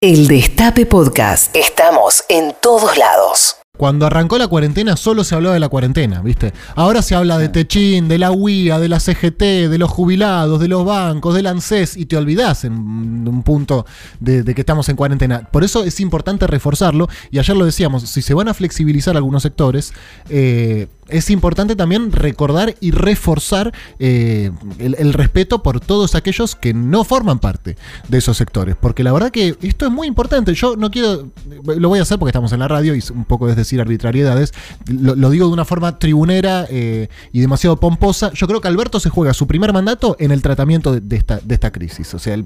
El 0.00 0.28
Destape 0.28 0.86
Podcast. 0.86 1.56
Estamos 1.56 2.22
en 2.28 2.54
todos 2.62 2.96
lados. 2.96 3.56
Cuando 3.76 4.06
arrancó 4.06 4.38
la 4.38 4.46
cuarentena 4.46 4.96
solo 4.96 5.24
se 5.24 5.34
hablaba 5.34 5.54
de 5.54 5.60
la 5.60 5.68
cuarentena, 5.68 6.22
¿viste? 6.22 6.52
Ahora 6.76 7.02
se 7.02 7.16
habla 7.16 7.36
de 7.36 7.48
Techín, 7.48 8.06
de 8.06 8.18
la 8.18 8.30
UIA, 8.30 8.78
de 8.78 8.88
la 8.88 9.00
CGT, 9.00 9.40
de 9.40 9.76
los 9.76 9.90
jubilados, 9.90 10.60
de 10.60 10.68
los 10.68 10.84
bancos, 10.84 11.34
del 11.34 11.48
ANSES 11.48 11.96
y 11.96 12.06
te 12.06 12.16
olvidás 12.16 12.62
en 12.62 12.74
un 12.74 13.42
punto 13.42 13.86
de, 14.20 14.44
de, 14.44 14.54
que 14.54 14.62
estamos 14.62 14.88
en 14.88 14.94
cuarentena. 14.94 15.48
Por 15.50 15.64
eso 15.64 15.82
es 15.82 15.98
importante 15.98 16.46
reforzarlo 16.46 17.08
y 17.32 17.40
ayer 17.40 17.56
lo 17.56 17.64
decíamos, 17.64 18.08
si 18.08 18.22
se 18.22 18.34
van 18.34 18.46
a 18.46 18.54
flexibilizar 18.54 19.16
algunos 19.16 19.42
sectores, 19.42 19.92
eh, 20.28 20.86
es 21.08 21.30
importante 21.30 21.76
también 21.76 22.12
recordar 22.12 22.74
y 22.80 22.90
reforzar 22.90 23.72
eh, 23.98 24.50
el, 24.78 25.12
respeto 25.12 25.62
por 25.62 25.80
todos 25.80 26.14
aquellos 26.14 26.54
que 26.54 26.74
no 26.74 27.04
forman 27.04 27.38
parte 27.38 27.76
de 28.08 28.18
esos 28.18 28.36
sectores. 28.36 28.76
Porque 28.80 29.02
la 29.02 29.12
verdad 29.12 29.30
que 29.30 29.56
esto 29.62 29.86
es 29.86 29.92
muy 29.92 30.06
importante. 30.06 30.54
Yo 30.54 30.76
no 30.76 30.90
quiero, 30.90 31.30
lo 31.64 31.88
voy 31.88 31.98
a 31.98 32.02
hacer 32.02 32.18
porque 32.18 32.30
estamos 32.30 32.52
en 32.52 32.60
la 32.60 32.68
radio 32.68 32.94
y 32.94 33.02
un 33.12 33.24
poco 33.24 33.48
es 33.48 33.56
decir 33.56 33.80
arbitrariedades. 33.80 34.52
Lo, 34.86 35.30
digo 35.30 35.46
de 35.46 35.52
una 35.52 35.64
forma 35.64 35.98
tribunera 35.98 36.66
eh, 36.68 37.08
y 37.32 37.40
demasiado 37.40 37.78
pomposa. 37.78 38.32
Yo 38.32 38.46
creo 38.46 38.60
que 38.60 38.68
Alberto 38.68 39.00
se 39.00 39.10
juega 39.10 39.34
su 39.34 39.46
primer 39.46 39.72
mandato 39.72 40.16
en 40.18 40.30
el 40.30 40.42
tratamiento 40.42 40.98
de, 40.98 41.16
esta, 41.16 41.40
de 41.42 41.54
esta 41.54 41.70
crisis. 41.70 42.14
O 42.14 42.18
sea, 42.18 42.36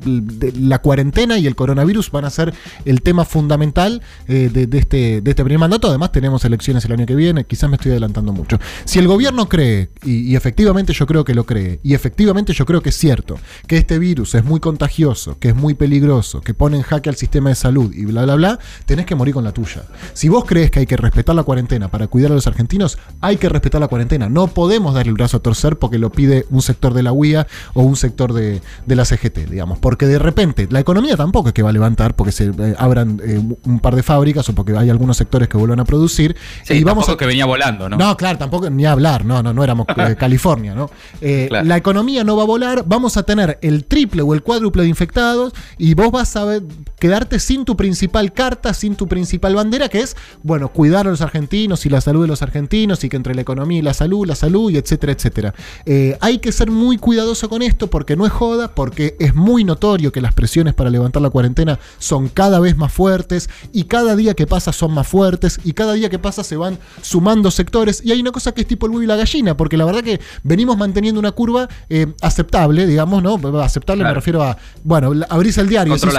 la 0.59 0.81
cuarentena 0.81 1.39
y 1.39 1.47
el 1.47 1.57
coronavirus 1.57 2.11
van 2.11 2.25
a 2.25 2.31
ser 2.31 2.55
el 2.85 3.03
tema 3.03 3.25
fundamental 3.25 4.03
eh, 4.29 4.51
este, 4.73 5.21
de 5.21 5.31
este 5.31 5.45
primer 5.45 5.59
mandato. 5.59 5.89
Además 5.89 6.13
tenemos 6.13 6.45
elecciones 6.45 6.85
el 6.85 6.93
año 6.93 7.07
que 7.07 7.15
viene. 7.15 7.45
Quizás 7.45 7.69
me 7.69 7.77
estoy 7.77 7.93
adelantando 7.93 8.33
mucho. 8.33 8.52
Si 8.85 8.99
el 8.99 9.09
gobierno 9.09 9.49
cree, 9.49 9.91
y, 10.05 10.31
y, 10.33 10.37
efectivamente 10.37 10.93
yo 10.93 11.07
creo 11.07 11.25
que 11.25 11.35
lo 11.35 11.45
cree, 11.45 11.81
y 11.83 11.95
efectivamente 11.95 12.53
yo 12.53 12.67
creo 12.67 12.83
que 12.83 12.91
es 12.91 12.97
cierto, 12.97 13.39
que 13.67 13.77
este 13.77 13.99
virus 13.99 14.35
es 14.35 14.45
muy 14.45 14.61
contagioso, 14.61 15.39
que 15.39 15.49
es 15.49 15.55
muy 15.55 15.75
peligroso, 15.75 16.41
que 16.41 16.55
pone 16.55 16.77
en 16.77 16.83
jaque 16.83 17.09
al 17.09 17.17
sistema 17.17 17.51
de 17.51 17.55
salud 17.55 17.93
y 17.93 18.05
bla, 18.05 18.25
bla, 18.25 18.35
bla, 18.35 18.59
tenés 18.87 19.07
que 19.07 19.15
morir 19.15 19.35
con 19.35 19.45
la 19.45 19.53
tuya. 19.53 19.83
Si 20.13 20.29
vos 20.29 20.45
crees 20.45 20.71
que 20.71 20.81
hay 20.81 20.87
que 20.87 20.97
respetar 20.97 21.35
la 21.35 21.43
cuarentena 21.43 21.89
para 21.89 22.07
cuidar 22.07 22.33
a 22.33 22.35
los 22.35 22.47
argentinos, 22.47 22.99
hay 23.21 23.37
que 23.37 23.49
respetar 23.49 23.81
la 23.81 23.89
cuarentena. 23.89 24.29
No 24.29 24.49
podemos 24.49 24.95
darle 24.95 25.11
el 25.11 25.15
brazo 25.15 25.39
a 25.39 25.41
torcer 25.41 25.79
porque 25.79 25.99
lo 25.99 26.11
pide 26.11 26.47
un 26.51 26.63
sector 26.63 26.95
de 26.95 27.03
la 27.03 27.13
UIA 27.13 27.47
o 27.75 27.83
un 27.83 27.97
sector 27.97 28.33
de, 28.33 28.61
de 28.87 28.97
la 28.97 29.05
CGT, 29.05 29.51
digamos. 29.51 29.79
Porque 29.79 30.07
de 30.07 30.19
repente 30.19 30.69
la 30.71 30.81
economía 30.81 31.17
tampoco 31.17 31.49
es 31.49 31.55
que 31.55 31.63
va 31.63 31.71
a 31.71 31.73
levantar 31.73 32.15
porque 32.17 32.33
se 32.33 32.47
eh, 32.47 32.75
abran 32.79 33.21
eh, 33.25 33.41
un 33.65 33.81
par 33.81 33.97
de 33.97 34.03
fábricas 34.03 34.49
o 34.49 34.55
porque 34.55 34.77
hay 34.77 34.91
algunos 34.91 35.17
sectores 35.17 35.49
que 35.49 35.57
vuelvan 35.57 35.81
a 35.81 35.85
producir. 35.85 36.37
Sí, 36.65 36.75
y 36.75 36.85
vamos 36.85 37.09
a... 37.09 37.17
que 37.17 37.27
venía 37.27 37.47
volando, 37.47 37.89
¿no? 37.89 37.97
No, 37.97 38.17
claro, 38.17 38.39
tampoco 38.43 38.69
ni 38.71 38.85
hablar, 38.85 39.25
no, 39.25 39.41
no, 39.41 39.55
no 39.55 39.63
éramos 39.63 39.87
eh, 39.97 40.17
California, 40.19 40.75
¿no? 40.75 40.91
Eh, 41.21 41.47
claro. 41.49 41.65
La 41.65 41.77
economía 41.77 42.25
no 42.25 42.37
va 42.37 42.43
a 42.43 42.47
volar, 42.47 42.83
vamos 42.85 43.17
a 43.17 43.23
tener 43.23 43.57
el 43.63 43.85
triple 43.85 44.23
o 44.23 44.35
el 44.35 44.43
cuádruple 44.43 44.83
de 44.83 44.89
infectados 44.89 45.53
y 45.79 45.95
vos 45.95 46.11
vas 46.11 46.35
a 46.35 46.45
ver, 46.45 46.65
quedarte 46.99 47.39
sin 47.39 47.65
tu 47.65 47.77
principal 47.77 48.33
carta, 48.33 48.75
sin 48.75 48.97
tu 48.97 49.07
principal 49.07 49.55
bandera, 49.55 49.89
que 49.89 50.01
es, 50.01 50.17
bueno, 50.43 50.71
cuidar 50.73 51.07
a 51.07 51.11
los 51.11 51.21
argentinos 51.21 51.87
y 51.87 51.89
la 51.89 52.01
salud 52.01 52.23
de 52.23 52.27
los 52.27 52.43
argentinos 52.43 53.05
y 53.05 53.09
que 53.09 53.17
entre 53.17 53.37
la 53.37 53.43
economía 53.43 53.79
y 53.79 53.83
la 53.83 53.95
salud, 53.95 54.27
la 54.27 54.35
salud 54.35 54.73
y 54.73 54.77
etcétera, 54.77 55.13
etcétera. 55.13 55.55
Eh, 55.87 56.19
hay 56.21 56.39
que 56.39 56.51
ser 56.51 56.73
muy 56.73 56.99
cuidadoso 56.99 57.49
con 57.49 57.63
esto 57.63 57.87
porque 57.87 58.17
no 58.17 58.27
es 58.27 58.33
joda, 58.33 58.75
porque 58.75 59.15
es 59.21 59.37
muy 59.37 59.63
notorio 59.63 60.11
que 60.11 60.21
las 60.21 60.35
presiones 60.35 60.75
para 60.75 60.91
levantar 60.91 61.23
la 61.23 61.31
cuarentena 61.31 61.79
son 62.01 62.29
cada 62.29 62.59
vez 62.59 62.77
más 62.77 62.93
fuertes 62.93 63.49
y 63.73 63.85
cada 63.85 64.17
día 64.17 64.35
que 64.35 64.49
pasa 64.49 64.73
son 64.73 64.93
más 64.93 65.07
fuertes 65.07 65.61
y 65.63 65.75
cada 65.75 65.93
día 65.93 66.11
que 66.11 66.19
pasa 66.19 66.43
se 66.43 66.57
van 66.57 66.79
sumando 67.03 67.53
sectores 67.53 68.03
y 68.05 68.11
hay 68.11 68.21
una 68.21 68.32
cosa 68.33 68.53
que 68.53 68.63
es 68.63 68.67
tipo 68.67 68.87
el 68.87 68.93
huevo 68.93 69.03
y 69.03 69.07
la 69.07 69.17
gallina, 69.17 69.57
porque 69.57 69.77
la 69.77 69.85
verdad 69.85 70.03
que 70.03 70.21
venimos 70.43 70.77
manteniendo 70.77 71.21
una 71.21 71.33
curva 71.33 71.69
eh, 71.89 72.07
aceptable, 72.21 72.87
digamos, 72.87 73.23
¿no? 73.23 73.35
Aceptable 73.61 74.01
claro. 74.01 74.11
me 74.11 74.15
refiero 74.15 74.43
a, 74.43 74.57
bueno, 74.83 75.13
abrís 75.29 75.59
el 75.59 75.69
diario, 75.69 75.95
decís, 75.95 76.15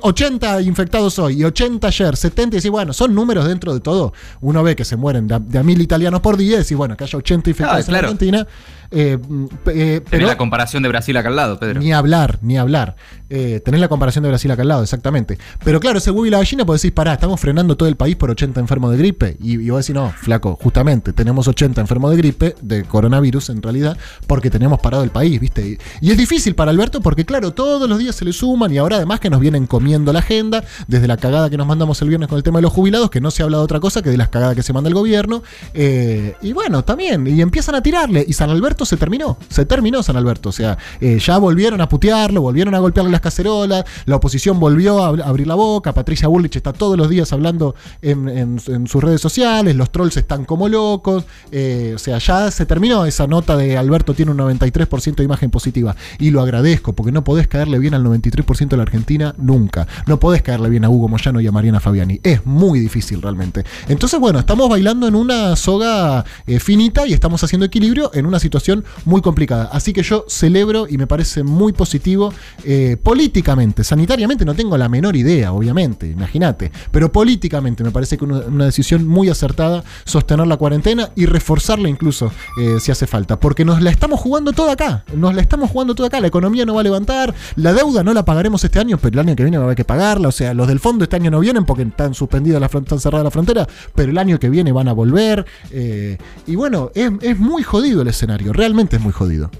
80 0.00 0.62
infectados 0.62 1.18
hoy 1.18 1.40
y 1.40 1.44
80 1.44 1.86
ayer, 1.86 2.16
70 2.16 2.56
y 2.56 2.58
decís, 2.58 2.70
bueno, 2.70 2.92
son 2.92 3.14
números 3.14 3.46
dentro 3.46 3.74
de 3.74 3.80
todo. 3.80 4.12
Uno 4.40 4.62
ve 4.62 4.74
que 4.74 4.84
se 4.84 4.96
mueren 4.96 5.28
de 5.28 5.34
a, 5.34 5.38
de 5.38 5.58
a 5.58 5.62
mil 5.62 5.80
italianos 5.80 6.20
por 6.20 6.36
día 6.36 6.56
y 6.56 6.58
decís, 6.58 6.76
bueno, 6.76 6.96
que 6.96 7.04
haya 7.04 7.18
80 7.18 7.50
infectados 7.50 7.84
ah, 7.84 7.86
claro. 7.86 8.08
en 8.08 8.12
Argentina. 8.12 8.46
Eh, 8.90 9.18
eh, 9.66 10.00
pero, 10.08 10.26
la 10.26 10.38
comparación 10.38 10.82
de 10.82 10.88
Brasil 10.88 11.16
acá 11.16 11.28
al 11.28 11.36
lado, 11.36 11.58
Pedro. 11.58 11.80
Ni 11.80 11.92
hablar, 11.92 12.38
ni 12.42 12.56
hablar. 12.56 12.96
Eh, 13.30 13.60
tenés 13.62 13.80
la 13.80 13.88
comparación 13.88 14.22
de 14.22 14.30
Brasil 14.30 14.50
acá 14.50 14.62
al 14.62 14.68
lado, 14.68 14.82
exactamente. 14.82 15.38
Pero 15.62 15.80
claro, 15.80 15.98
ese 15.98 16.10
huevo 16.10 16.26
y 16.26 16.30
la 16.30 16.38
gallina, 16.38 16.64
pues 16.64 16.82
decís, 16.82 16.94
pará, 16.94 17.14
estamos 17.14 17.38
frenando 17.40 17.76
todo 17.76 17.88
el 17.88 17.96
país 17.96 18.16
por 18.16 18.30
80 18.30 18.60
enfermos 18.60 18.90
de 18.92 18.96
gripe. 18.98 19.36
Y, 19.40 19.60
y 19.60 19.70
vos 19.70 19.84
decís, 19.84 19.94
no, 19.94 20.10
flaco, 20.10 20.58
justamente, 20.60 21.12
tenemos 21.12 21.46
80 21.46 21.80
enfermos 21.80 22.10
de 22.10 22.16
gripe, 22.16 22.54
de 22.62 22.84
coronavirus 22.84 23.50
en 23.50 23.62
realidad, 23.62 23.98
porque 24.26 24.50
tenemos 24.50 24.80
parado 24.80 25.04
el 25.04 25.10
país, 25.10 25.38
¿viste? 25.38 25.66
Y, 25.66 25.78
y, 26.00 26.10
es 26.10 26.16
difícil 26.16 26.54
para 26.54 26.70
Alberto 26.70 27.02
porque, 27.02 27.24
claro, 27.24 27.52
todos 27.52 27.88
los 27.88 27.98
días 27.98 28.16
se 28.16 28.24
le 28.24 28.32
suman 28.32 28.72
y 28.72 28.78
ahora 28.78 28.96
además 28.96 29.20
que 29.20 29.28
nos 29.28 29.40
vienen 29.40 29.66
comiendo 29.66 30.12
la 30.12 30.20
agenda, 30.20 30.64
desde 30.86 31.06
la 31.06 31.18
cagada 31.18 31.50
que 31.50 31.58
nos 31.58 31.66
mandamos 31.66 32.00
el 32.00 32.08
viernes 32.08 32.28
con 32.28 32.38
el 32.38 32.42
tema 32.42 32.58
de 32.58 32.62
los 32.62 32.72
jubilados, 32.72 33.10
que 33.10 33.20
no 33.20 33.30
se 33.30 33.42
habla 33.42 33.58
de 33.58 33.64
otra 33.64 33.80
cosa 33.80 34.02
que 34.02 34.10
de 34.10 34.16
las 34.16 34.28
cagadas 34.30 34.56
que 34.56 34.62
se 34.62 34.72
manda 34.72 34.88
el 34.88 34.94
gobierno. 34.94 35.42
Eh, 35.74 36.34
y 36.40 36.52
bueno, 36.54 36.84
también, 36.84 37.26
y 37.26 37.40
empiezan 37.42 37.74
a 37.74 37.82
tirarle. 37.82 38.24
Y 38.26 38.32
San 38.32 38.48
Alberto 38.50 38.77
se 38.84 38.96
terminó, 38.96 39.38
se 39.48 39.64
terminó 39.64 40.02
San 40.02 40.16
Alberto. 40.16 40.48
O 40.48 40.52
sea, 40.52 40.78
eh, 41.00 41.18
ya 41.18 41.38
volvieron 41.38 41.80
a 41.80 41.88
putearlo, 41.88 42.42
volvieron 42.42 42.74
a 42.74 42.78
golpearle 42.78 43.10
las 43.10 43.20
cacerolas, 43.20 43.84
la 44.06 44.16
oposición 44.16 44.60
volvió 44.60 45.04
a 45.04 45.08
abrir 45.08 45.46
la 45.46 45.54
boca, 45.54 45.92
Patricia 45.92 46.28
Burlich 46.28 46.56
está 46.56 46.72
todos 46.72 46.96
los 46.96 47.08
días 47.08 47.32
hablando 47.32 47.74
en, 48.02 48.58
sus 48.58 49.02
redes 49.02 49.20
sociales, 49.20 49.76
los 49.76 49.90
trolls 49.90 50.16
están 50.16 50.44
como 50.44 50.68
locos. 50.68 51.24
Eh, 51.50 51.92
o 51.94 51.98
sea, 51.98 52.18
ya 52.18 52.50
se 52.50 52.66
terminó 52.66 53.06
esa 53.06 53.26
nota 53.26 53.56
de 53.56 53.76
Alberto 53.76 54.14
tiene 54.14 54.32
un 54.32 54.38
93% 54.38 55.16
de 55.16 55.24
imagen 55.24 55.50
positiva. 55.50 55.96
Y 56.18 56.30
lo 56.30 56.40
agradezco, 56.40 56.94
porque 56.94 57.12
no 57.12 57.24
podés 57.24 57.48
caerle 57.48 57.78
bien 57.78 57.94
al 57.94 58.04
93% 58.04 58.68
de 58.68 58.76
la 58.76 58.82
Argentina 58.82 59.34
nunca. 59.38 59.86
No 60.06 60.20
podés 60.20 60.42
caerle 60.42 60.68
bien 60.68 60.84
a 60.84 60.90
Hugo 60.90 61.08
Moyano 61.08 61.40
y 61.40 61.46
a 61.46 61.52
Mariana 61.52 61.80
Fabiani. 61.80 62.20
Es 62.22 62.44
muy 62.46 62.80
difícil 62.80 63.22
realmente. 63.22 63.64
Entonces, 63.88 64.18
bueno, 64.20 64.38
estamos 64.38 64.68
bailando 64.68 65.06
en 65.08 65.14
una 65.14 65.56
soga 65.56 66.24
eh, 66.46 66.60
finita 66.60 67.06
y 67.06 67.12
estamos 67.12 67.42
haciendo 67.42 67.66
equilibrio 67.66 68.10
en 68.14 68.26
una 68.26 68.38
situación 68.38 68.67
muy 69.04 69.20
complicada. 69.22 69.68
Así 69.72 69.92
que 69.92 70.02
yo 70.02 70.24
celebro 70.28 70.86
y 70.88 70.98
me 70.98 71.06
parece 71.06 71.42
muy 71.42 71.72
positivo 71.72 72.32
eh, 72.64 72.96
políticamente, 73.02 73.84
sanitariamente 73.84 74.44
no 74.44 74.54
tengo 74.54 74.76
la 74.76 74.88
menor 74.88 75.16
idea, 75.16 75.52
obviamente, 75.52 76.08
imagínate, 76.08 76.70
pero 76.90 77.10
políticamente 77.10 77.84
me 77.84 77.90
parece 77.90 78.16
que 78.18 78.24
una, 78.24 78.38
una, 78.40 78.64
decisión 78.66 79.06
muy 79.06 79.28
acertada 79.28 79.84
sostener 80.04 80.46
la 80.46 80.56
cuarentena 80.56 81.10
y 81.16 81.26
reforzarla 81.26 81.88
incluso 81.88 82.30
eh, 82.60 82.78
si 82.80 82.92
hace 82.92 83.06
falta, 83.06 83.40
porque 83.40 83.64
nos 83.64 83.80
la 83.80 83.90
estamos 83.90 84.20
jugando 84.20 84.52
toda 84.52 84.72
acá, 84.72 85.04
nos 85.14 85.34
la 85.34 85.40
estamos 85.40 85.70
jugando 85.70 85.94
toda 85.94 86.08
acá, 86.08 86.20
la 86.20 86.26
economía 86.26 86.66
no 86.66 86.74
va 86.74 86.80
a 86.80 86.84
levantar, 86.84 87.34
la 87.56 87.72
deuda 87.72 88.02
no 88.02 88.12
la 88.12 88.24
pagaremos 88.24 88.62
este 88.64 88.78
año, 88.78 88.98
pero 88.98 89.20
el 89.20 89.26
año 89.26 89.36
que 89.36 89.42
viene 89.42 89.58
va 89.58 89.64
a 89.64 89.66
haber 89.66 89.76
que 89.76 89.84
pagarla, 89.84 90.28
o 90.28 90.32
sea, 90.32 90.54
los 90.54 90.68
del 90.68 90.80
fondo 90.80 91.04
este 91.04 91.16
año 91.16 91.30
no 91.30 91.40
vienen 91.40 91.64
porque 91.64 91.82
están 91.82 92.14
suspendidas, 92.14 92.60
la 92.60 92.66
están 92.66 93.00
cerrada 93.00 93.24
la 93.24 93.30
frontera, 93.30 93.66
pero 93.94 94.10
el 94.10 94.18
año 94.18 94.38
que 94.38 94.50
viene 94.50 94.72
van 94.72 94.88
a 94.88 94.92
volver, 94.92 95.46
eh, 95.70 96.18
y 96.46 96.56
bueno, 96.56 96.90
es, 96.94 97.10
es 97.22 97.38
muy 97.38 97.62
jodido 97.62 98.02
el 98.02 98.08
escenario, 98.08 98.52
realmente 98.58 98.96
es 98.96 99.02
muy 99.02 99.12
jodido. 99.12 99.50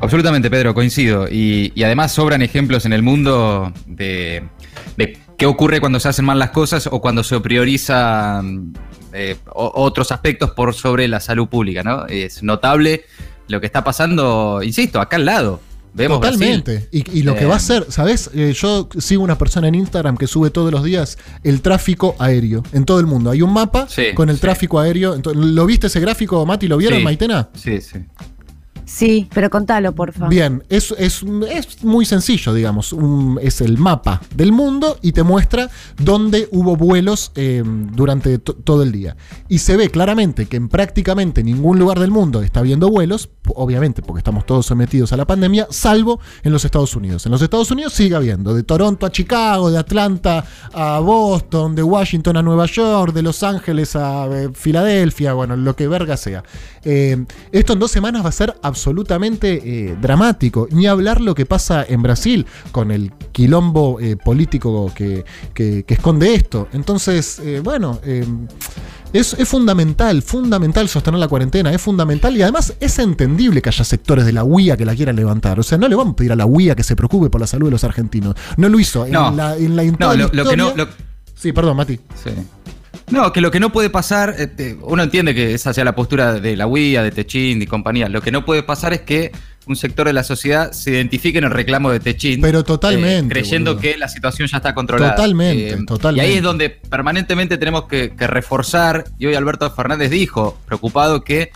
Absolutamente, 0.00 0.50
Pedro, 0.50 0.74
coincido. 0.74 1.26
Y, 1.28 1.72
además 1.82 2.12
sobran 2.12 2.42
ejemplos 2.42 2.86
en 2.86 2.92
el 2.92 3.02
mundo 3.02 3.72
de, 3.86 4.44
de, 4.96 5.18
qué 5.36 5.46
ocurre 5.46 5.80
cuando 5.80 5.98
se 5.98 6.08
hacen 6.08 6.24
mal 6.24 6.38
las 6.38 6.50
cosas 6.50 6.86
o 6.86 7.00
cuando 7.00 7.24
se 7.24 7.40
prioriza 7.40 8.42
eh, 9.12 9.36
otros 9.52 10.12
aspectos 10.12 10.52
por 10.52 10.74
sobre 10.74 11.08
la 11.08 11.20
salud 11.20 11.48
pública, 11.48 11.82
¿no? 11.82 12.06
Es 12.06 12.42
notable 12.42 13.04
lo 13.48 13.60
que 13.60 13.66
está 13.66 13.82
pasando, 13.82 14.60
insisto, 14.62 15.00
acá 15.00 15.16
al 15.16 15.24
lado. 15.24 15.60
Vemos 15.92 16.20
Totalmente. 16.20 16.88
Y, 16.92 17.18
y, 17.18 17.22
lo 17.22 17.32
eh, 17.32 17.38
que 17.38 17.46
va 17.46 17.56
a 17.56 17.60
ser, 17.60 17.86
¿sabes? 17.88 18.30
Eh, 18.34 18.52
yo 18.54 18.88
sigo 18.98 19.22
una 19.22 19.36
persona 19.36 19.68
en 19.68 19.74
Instagram 19.74 20.16
que 20.16 20.26
sube 20.26 20.50
todos 20.50 20.70
los 20.70 20.84
días 20.84 21.18
el 21.42 21.62
tráfico 21.62 22.14
aéreo 22.18 22.62
en 22.72 22.84
todo 22.84 23.00
el 23.00 23.06
mundo. 23.06 23.30
Hay 23.30 23.42
un 23.42 23.52
mapa 23.52 23.86
sí, 23.88 24.14
con 24.14 24.28
el 24.28 24.36
sí. 24.36 24.42
tráfico 24.42 24.78
aéreo. 24.78 25.20
¿Lo 25.34 25.66
viste 25.66 25.88
ese 25.88 26.00
gráfico, 26.00 26.44
Mati? 26.46 26.68
¿Lo 26.68 26.76
vieron, 26.76 26.98
sí. 26.98 27.04
Maitena? 27.04 27.48
Sí, 27.54 27.80
sí. 27.80 27.98
Sí, 28.92 29.28
pero 29.32 29.48
contalo, 29.50 29.94
por 29.94 30.12
favor. 30.12 30.28
Bien, 30.28 30.64
es, 30.68 30.92
es, 30.98 31.22
es 31.48 31.84
muy 31.84 32.04
sencillo, 32.04 32.52
digamos. 32.52 32.94
Es 33.40 33.60
el 33.60 33.78
mapa 33.78 34.20
del 34.34 34.50
mundo 34.50 34.98
y 35.00 35.12
te 35.12 35.22
muestra 35.22 35.70
dónde 35.96 36.48
hubo 36.50 36.76
vuelos 36.76 37.30
eh, 37.36 37.62
durante 37.64 38.38
todo 38.38 38.82
el 38.82 38.90
día. 38.90 39.16
Y 39.48 39.58
se 39.58 39.76
ve 39.76 39.90
claramente 39.90 40.46
que 40.46 40.56
en 40.56 40.68
prácticamente 40.68 41.44
ningún 41.44 41.78
lugar 41.78 42.00
del 42.00 42.10
mundo 42.10 42.42
está 42.42 42.60
habiendo 42.60 42.90
vuelos, 42.90 43.30
obviamente 43.54 44.02
porque 44.02 44.18
estamos 44.18 44.44
todos 44.44 44.66
sometidos 44.66 45.12
a 45.12 45.16
la 45.16 45.24
pandemia, 45.24 45.68
salvo 45.70 46.18
en 46.42 46.52
los 46.52 46.64
Estados 46.64 46.94
Unidos. 46.96 47.24
En 47.26 47.32
los 47.32 47.42
Estados 47.42 47.70
Unidos 47.70 47.92
sigue 47.92 48.16
habiendo, 48.16 48.54
de 48.54 48.64
Toronto 48.64 49.06
a 49.06 49.12
Chicago, 49.12 49.70
de 49.70 49.78
Atlanta 49.78 50.44
a 50.72 50.98
Boston, 50.98 51.76
de 51.76 51.84
Washington 51.84 52.38
a 52.38 52.42
Nueva 52.42 52.66
York, 52.66 53.14
de 53.14 53.22
Los 53.22 53.44
Ángeles 53.44 53.94
a 53.94 54.26
eh, 54.26 54.48
Filadelfia, 54.52 55.32
bueno, 55.32 55.54
lo 55.54 55.76
que 55.76 55.86
verga 55.86 56.16
sea. 56.16 56.42
Eh, 56.82 57.24
esto 57.52 57.74
en 57.74 57.78
dos 57.78 57.92
semanas 57.92 58.24
va 58.24 58.30
a 58.30 58.32
ser 58.32 58.56
absolutamente 58.62 58.79
absolutamente 58.80 59.60
eh, 59.62 59.96
dramático. 60.00 60.66
Ni 60.70 60.86
hablar 60.86 61.20
lo 61.20 61.34
que 61.34 61.44
pasa 61.44 61.84
en 61.86 62.02
Brasil 62.02 62.46
con 62.72 62.90
el 62.90 63.12
quilombo 63.30 64.00
eh, 64.00 64.16
político 64.16 64.90
que, 64.94 65.24
que, 65.52 65.84
que, 65.84 65.94
esconde 65.94 66.34
esto. 66.34 66.68
Entonces, 66.72 67.38
eh, 67.40 67.60
bueno, 67.62 68.00
Es, 69.12 69.34
es, 69.34 69.48
fundamental, 69.48 70.22
fundamental 70.22 70.88
sostener 70.88 71.18
la 71.18 71.26
cuarentena, 71.28 71.72
es 71.72 71.82
fundamental 71.82 72.36
y 72.36 72.42
además 72.42 72.74
es 72.78 72.98
entendible 73.00 73.60
que 73.60 73.68
haya 73.68 73.84
sectores 73.84 74.24
de 74.24 74.32
la 74.32 74.44
UIA 74.44 74.76
que 74.76 74.84
la 74.84 74.94
quieran 74.94 75.16
levantar. 75.16 75.58
O 75.60 75.62
sea, 75.62 75.76
no 75.76 75.88
le 75.88 75.96
vamos 75.96 76.14
a 76.14 76.16
pedir 76.16 76.32
a 76.32 76.36
la 76.36 76.46
UIA 76.46 76.74
que 76.74 76.84
se 76.84 76.96
preocupe 76.96 77.28
por 77.28 77.40
la 77.40 77.46
salud 77.46 77.66
de 77.66 77.72
los 77.72 77.84
argentinos. 77.84 78.34
No 78.56 78.68
lo 78.68 78.78
hizo. 78.78 79.04
En 79.04 79.12
la, 79.12 79.56
en 79.56 79.76
la, 79.76 79.84
no, 79.84 80.14
lo, 80.14 80.48
que 80.48 80.56
no. 80.56 80.72
Sí, 81.34 81.52
perdón, 81.52 81.76
Mati. 81.76 81.96
Sí. 82.22 82.30
No, 83.10 83.32
que 83.32 83.40
lo 83.40 83.50
que 83.50 83.58
no 83.58 83.72
puede 83.72 83.90
pasar, 83.90 84.36
este, 84.38 84.78
uno 84.82 85.02
entiende 85.02 85.34
que 85.34 85.54
esa 85.54 85.74
sea 85.74 85.84
la 85.84 85.94
postura 85.94 86.34
de 86.34 86.56
la 86.56 86.66
UIA, 86.66 87.02
de 87.02 87.10
Techín 87.10 87.60
y 87.60 87.66
compañía. 87.66 88.08
Lo 88.08 88.22
que 88.22 88.30
no 88.30 88.44
puede 88.44 88.62
pasar 88.62 88.92
es 88.92 89.00
que 89.00 89.32
un 89.66 89.76
sector 89.76 90.06
de 90.06 90.12
la 90.12 90.24
sociedad 90.24 90.72
se 90.72 90.92
identifique 90.92 91.38
en 91.38 91.44
el 91.44 91.50
reclamo 91.50 91.90
de 91.90 92.00
Techín. 92.00 92.40
Pero 92.40 92.64
totalmente. 92.64 93.26
Eh, 93.26 93.42
creyendo 93.42 93.78
que 93.78 93.96
la 93.96 94.08
situación 94.08 94.48
ya 94.48 94.58
está 94.58 94.74
controlada. 94.74 95.16
Totalmente, 95.16 95.76
totalmente. 95.86 96.24
Eh, 96.24 96.28
y 96.28 96.32
ahí 96.32 96.38
es 96.38 96.42
donde 96.42 96.70
permanentemente 96.70 97.58
tenemos 97.58 97.84
que, 97.86 98.12
reforzar, 98.16 99.04
y 99.18 99.26
hoy 99.26 99.34
Alberto 99.34 99.70
Fernández 99.70 100.10
dijo, 100.10 100.58
preocupado, 100.66 101.24
que 101.24 101.50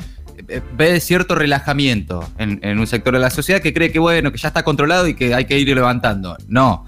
eh, 0.48 0.60
ve 0.76 0.98
cierto 1.00 1.36
relajamiento 1.36 2.28
en, 2.38 2.78
un 2.78 2.86
sector 2.86 3.14
de 3.14 3.20
la 3.20 3.30
sociedad 3.30 3.60
que 3.60 3.72
cree 3.72 3.92
que 3.92 4.00
bueno, 4.00 4.32
que 4.32 4.38
ya 4.38 4.48
está 4.48 4.64
controlado 4.64 5.06
y 5.06 5.14
que 5.14 5.34
hay 5.34 5.44
que 5.44 5.58
ir 5.58 5.68
levantando. 5.68 6.36
No. 6.48 6.86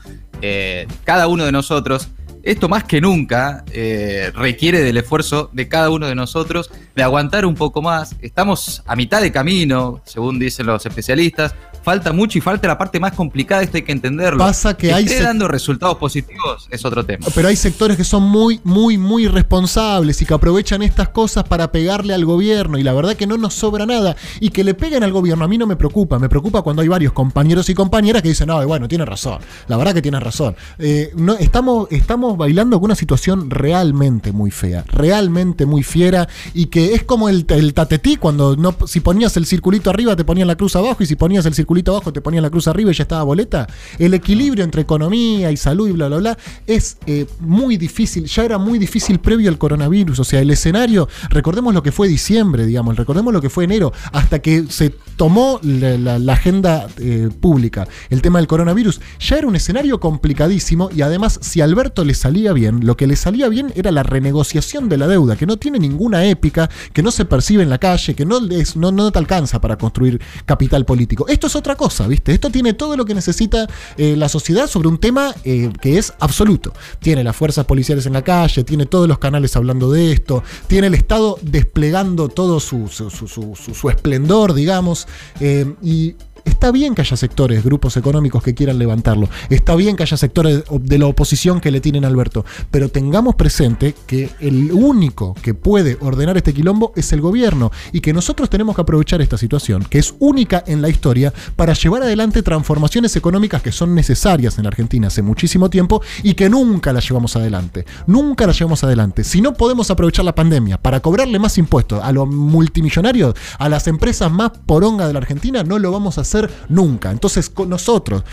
cada 1.04 1.28
uno 1.28 1.44
de 1.44 1.52
nosotros 1.52 2.08
esto 2.46 2.69
más 2.69 2.84
que 2.84 3.00
nunca 3.00 3.64
eh, 3.72 4.31
requiere 4.34 4.81
del 4.81 4.96
esfuerzo 4.96 5.50
de 5.52 5.66
cada 5.66 5.90
uno 5.90 6.06
de 6.06 6.14
nosotros 6.14 6.70
de 6.94 7.02
aguantar 7.02 7.44
un 7.44 7.56
poco 7.56 7.82
más. 7.82 8.14
Estamos 8.22 8.84
a 8.87 8.94
mitad 8.94 9.20
de 9.20 9.32
camino, 9.32 10.00
según 10.04 10.38
dicen 10.38 10.66
los 10.66 10.87
especialistas 10.87 11.54
falta 11.87 12.12
mucho 12.12 12.37
y 12.37 12.40
falta 12.40 12.66
la 12.66 12.76
parte 12.76 12.98
más 12.98 13.12
complicada, 13.12 13.62
esto 13.62 13.76
hay 13.76 13.84
que 13.84 13.93
entenderlo. 13.93 14.38
Pasa 14.38 14.76
que, 14.76 14.93
hay 14.93 15.04
esté 15.04 15.22
dando 15.22 15.46
resultados 15.46 15.96
positivos 15.98 16.66
es 16.69 16.84
otro 16.84 17.06
tema. 17.06 17.28
Pero 17.32 17.46
hay 17.46 17.54
sectores 17.54 17.96
que 17.96 18.02
son 18.02 18.25
muy, 18.25 18.60
muy, 18.64 18.98
muy 18.98 19.28
responsables 19.28 20.20
y 20.20 20.26
que 20.26 20.34
aprovechan 20.34 20.82
estas 20.82 21.10
cosas 21.10 21.44
para 21.44 21.70
pegarle 21.70 22.12
al 22.12 22.25
gobierno 22.25 22.76
y 22.76 22.82
la 22.82 22.93
verdad 22.93 23.14
que 23.14 23.28
no 23.28 23.38
nos 23.38 23.54
sobra 23.54 23.87
nada 23.87 24.16
y 24.40 24.50
que 24.50 24.64
le 24.64 24.75
peguen 24.75 25.04
al 25.04 25.12
gobierno 25.12 25.44
a 25.44 25.48
mí 25.48 25.58
no 25.58 25.69
me 25.69 25.76
preocupa, 25.76 26.19
me 26.19 26.28
preocupa 26.28 26.62
cuando 26.62 26.82
hay 26.82 26.88
varios 26.88 27.12
compañeros 27.12 27.69
y 27.69 27.75
compañeras 27.75 28.20
que 28.20 28.31
dicen, 28.31 28.48
no, 28.48 28.66
bueno, 28.66 28.88
tiene 28.88 29.04
razón, 29.04 29.38
la 29.69 29.76
verdad 29.76 29.94
que 29.94 30.02
tiene 30.02 30.19
razón. 30.19 30.56
Eh, 30.81 31.12
no, 31.14 31.34
estamos, 31.34 31.87
estamos 31.93 32.35
bailando 32.36 32.78
con 32.78 32.86
una 32.86 32.94
situación 32.94 33.50
realmente 33.50 34.32
muy 34.32 34.50
fea, 34.50 34.84
realmente 34.86 35.66
muy 35.66 35.82
fiera 35.82 36.28
y 36.54 36.66
que 36.66 36.94
es 36.94 37.02
como 37.04 37.28
el, 37.28 37.46
el 37.48 37.74
tatetí 37.74 38.16
cuando 38.16 38.56
no, 38.56 38.76
si 38.86 39.00
ponías 39.00 39.36
el 39.36 39.46
circulito 39.46 39.90
arriba 39.90 40.16
te 40.16 40.24
ponían 40.24 40.48
la 40.48 40.56
cruz 40.56 40.76
abajo 40.76 41.02
y 41.02 41.06
si 41.06 41.16
ponías 41.16 41.46
el 41.46 41.54
circulito 41.54 41.92
abajo 41.92 42.12
te 42.12 42.20
ponían 42.20 42.42
la 42.42 42.50
cruz 42.50 42.68
arriba 42.68 42.90
y 42.90 42.94
ya 42.94 43.02
estaba 43.02 43.22
boleta. 43.22 43.66
El 43.98 44.14
equilibrio 44.14 44.64
entre 44.64 44.82
economía 44.82 45.50
y 45.50 45.56
salud 45.56 45.88
y 45.88 45.92
bla, 45.92 46.08
bla, 46.08 46.18
bla 46.18 46.38
es 46.66 46.98
eh, 47.06 47.26
muy 47.40 47.76
difícil. 47.76 48.26
Ya 48.26 48.44
era 48.44 48.58
muy 48.58 48.78
difícil 48.78 49.18
previo 49.18 49.50
al 49.50 49.58
coronavirus. 49.58 50.18
O 50.20 50.24
sea, 50.24 50.40
el 50.40 50.50
escenario, 50.50 51.08
recordemos 51.30 51.74
lo 51.74 51.82
que 51.82 51.92
fue 51.92 52.08
diciembre, 52.08 52.66
digamos, 52.66 52.96
recordemos 52.96 53.32
lo 53.32 53.40
que 53.40 53.50
fue 53.50 53.64
enero, 53.64 53.92
hasta 54.12 54.40
que 54.40 54.64
se 54.68 54.90
tomó 55.16 55.60
la, 55.62 56.16
agenda 56.32 56.88
eh, 56.98 57.30
pública, 57.40 57.88
el 58.10 58.22
tema 58.22 58.38
del 58.38 58.46
coronavirus. 58.46 59.00
Ya 59.20 59.38
era 59.38 59.46
un 59.46 59.56
escenario 59.56 60.00
complicadísimo 60.00 60.90
y 60.94 61.02
además, 61.02 61.38
si 61.42 61.60
Alberto 61.60 62.04
le 62.04 62.14
salía 62.26 62.52
bien, 62.52 62.84
lo 62.84 62.96
que 62.96 63.06
le 63.06 63.14
salía 63.14 63.49
bien 63.49 63.73
era 63.76 63.93
la 63.93 64.02
renegociación 64.02 64.88
de 64.88 64.96
la 64.96 65.06
deuda, 65.06 65.37
que 65.37 65.46
no 65.46 65.58
tiene 65.58 65.78
ninguna 65.78 66.25
épica, 66.25 66.69
que 66.93 67.00
no 67.00 67.12
se 67.12 67.25
percibe 67.25 67.62
en 67.62 67.70
la 67.70 67.78
calle, 67.78 68.17
que 68.17 68.26
no, 68.26 68.44
es, 68.50 68.75
no, 68.75 68.90
no 68.90 69.12
te 69.12 69.20
alcanza 69.20 69.61
para 69.61 69.78
construir 69.78 70.20
capital 70.44 70.84
político. 70.84 71.28
Esto 71.28 71.46
es 71.46 71.55
otra 71.55 71.76
cosa, 71.76 72.08
¿viste? 72.08 72.32
Esto 72.32 72.50
tiene 72.50 72.73
todo 72.73 72.96
lo 72.96 73.05
que 73.05 73.14
necesita 73.14 73.69
eh, 73.96 74.17
la 74.17 74.28
sociedad 74.28 74.67
sobre 74.67 74.88
un 74.88 74.99
tema 74.99 75.32
eh, 75.44 75.70
que 75.81 75.99
es 75.99 76.14
absoluto. 76.19 76.73
Tiene 76.99 77.23
las 77.23 77.37
fuerzas 77.37 77.64
policiales 77.64 78.06
en 78.06 78.14
la 78.14 78.23
calle, 78.23 78.64
tiene 78.64 78.87
todos 78.87 79.06
los 79.06 79.20
canales 79.20 79.55
hablando 79.55 79.93
de 79.93 80.11
esto, 80.11 80.43
tiene 80.67 80.88
el 80.88 80.94
Estado 80.94 81.38
desplegando 81.43 82.29
todo 82.29 82.58
su, 82.58 82.88
su, 82.88 83.88
esplendor, 83.88 84.52
digamos, 84.52 85.06
eh, 85.38 85.76
y 85.81 86.17
Está 86.46 86.70
bien 86.70 86.94
que 86.94 87.02
haya 87.02 87.16
sectores, 87.16 87.64
grupos 87.64 87.96
económicos 87.96 88.40
que 88.40 88.54
quieran 88.54 88.78
levantarlo. 88.78 89.28
Está 89.50 89.75
bien 89.75 89.96
que 89.96 90.04
haya 90.04 90.16
sectores 90.16 90.62
de 90.70 90.98
la 90.98 91.06
oposición 91.06 91.60
que 91.60 91.72
le 91.72 91.81
tienen 91.81 92.04
a 92.04 92.08
Alberto. 92.08 92.44
Pero 92.70 92.88
tengamos 92.88 93.34
presente 93.34 93.96
que 94.06 94.31
el 94.38 94.70
único 94.70 95.34
que 95.43 95.54
puede 95.54 95.98
ordenar 96.00 96.37
este 96.37 96.54
quilombo 96.54 96.93
es 96.94 97.12
el 97.12 97.20
gobierno. 97.20 97.72
Y 97.93 98.00
que 98.00 98.12
nosotros 98.12 98.48
tenemos 98.48 98.76
que 98.76 98.82
aprovechar 98.82 99.20
esta 99.20 99.37
situación, 99.37 99.84
que 99.90 99.98
es 99.98 100.14
única 100.20 100.62
en 100.69 100.82
la 100.82 100.88
historia, 100.88 101.32
para 101.56 101.72
llevar 101.72 102.04
adelante 102.04 102.44
transformaciones 102.44 103.16
económicas 103.16 103.60
que 103.60 103.72
son 103.72 103.96
necesarias 103.96 104.56
en 104.56 104.64
la 104.64 104.69
Argentina 104.69 105.08
hace 105.08 105.22
muchísimo 105.22 105.69
tiempo 105.69 106.00
y 106.22 106.34
que 106.34 106.48
nunca 106.48 106.93
las 106.93 107.08
llevamos 107.08 107.34
adelante. 107.34 107.87
Nunca 108.06 108.46
las 108.46 108.56
llevamos 108.56 108.84
adelante. 108.84 109.25
Si 109.25 109.40
no 109.40 109.54
podemos 109.54 109.90
aprovechar 109.90 110.25
la 110.25 110.34
pandemia 110.37 110.81
para 110.81 111.00
cobrarle 111.00 111.40
más 111.40 111.58
impuestos 111.58 112.00
a 112.04 112.12
los 112.12 112.28
multimillonarios, 112.28 113.34
a 113.58 113.69
las 113.69 113.88
empresas 113.88 114.31
más 114.31 114.52
poronga 114.64 115.08
de 115.08 115.12
la 115.12 115.19
Argentina, 115.19 115.64
no 115.64 115.81
lo 115.81 115.90
vamos 115.90 116.19
a 116.19 116.20
hacer 116.20 116.35
nunca. 116.68 117.10
Entonces, 117.10 117.50
con 117.50 117.68
nosotros, 117.68 118.24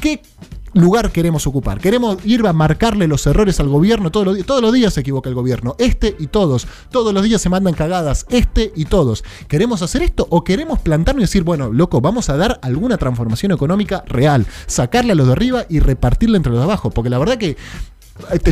¿qué 0.00 0.22
lugar 0.74 1.12
queremos 1.12 1.46
ocupar? 1.46 1.80
¿Queremos 1.80 2.18
ir 2.24 2.46
a 2.46 2.52
marcarle 2.52 3.06
los 3.06 3.26
errores 3.26 3.60
al 3.60 3.68
gobierno? 3.68 4.10
Todos 4.10 4.26
los, 4.26 4.46
todos 4.46 4.62
los 4.62 4.72
días 4.72 4.94
se 4.94 5.00
equivoca 5.00 5.28
el 5.28 5.34
gobierno, 5.34 5.74
este 5.78 6.16
y 6.18 6.28
todos. 6.28 6.66
Todos 6.90 7.12
los 7.12 7.22
días 7.22 7.40
se 7.40 7.48
mandan 7.48 7.74
cagadas, 7.74 8.26
este 8.30 8.72
y 8.74 8.86
todos. 8.86 9.24
¿Queremos 9.48 9.82
hacer 9.82 10.02
esto 10.02 10.26
o 10.30 10.44
queremos 10.44 10.80
plantarnos 10.80 11.22
y 11.22 11.24
decir, 11.24 11.42
bueno, 11.42 11.72
loco, 11.72 12.00
vamos 12.00 12.28
a 12.30 12.36
dar 12.36 12.58
alguna 12.62 12.96
transformación 12.98 13.52
económica 13.52 14.04
real? 14.06 14.46
Sacarle 14.66 15.12
a 15.12 15.14
los 15.14 15.26
de 15.26 15.32
arriba 15.32 15.66
y 15.68 15.80
repartirle 15.80 16.36
entre 16.36 16.52
los 16.52 16.60
de 16.60 16.64
abajo. 16.64 16.90
Porque 16.90 17.10
la 17.10 17.18
verdad 17.18 17.38
que 17.38 17.56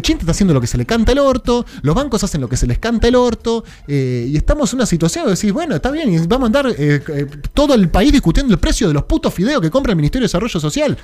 chinte 0.01 0.23
está 0.23 0.33
haciendo 0.33 0.55
lo 0.55 0.61
que 0.61 0.67
se 0.67 0.79
le 0.79 0.87
canta 0.87 1.13
el 1.13 1.19
orto, 1.19 1.67
los 1.83 1.95
bancos 1.95 2.25
hacen 2.25 2.41
lo 2.41 2.49
que 2.49 2.57
se 2.57 2.67
les 2.67 2.79
canta 2.79 3.09
el 3.09 3.15
orto, 3.15 3.65
eh, 3.87 4.27
y 4.29 4.37
estamos 4.37 4.73
en 4.73 4.79
una 4.79 4.87
situación 4.87 5.25
de 5.25 5.31
decir, 5.33 5.53
bueno, 5.53 5.75
está 5.77 5.91
bien, 5.91 6.13
y 6.13 6.19
vamos 6.27 6.45
a 6.45 6.47
andar 6.47 6.67
eh, 6.69 7.03
eh, 7.07 7.27
todo 7.53 7.75
el 7.75 7.89
país 7.89 8.13
discutiendo 8.13 8.53
el 8.53 8.61
precio 8.61 8.89
de 8.89 8.95
los 8.95 9.05
putos 9.05 9.33
fideos 9.33 9.61
que 9.61 9.71
compra 9.71 9.93
el 9.93 9.97
Ministerio 9.97 10.25
de 10.25 10.29
Desarrollo 10.29 10.61
Social. 10.61 10.97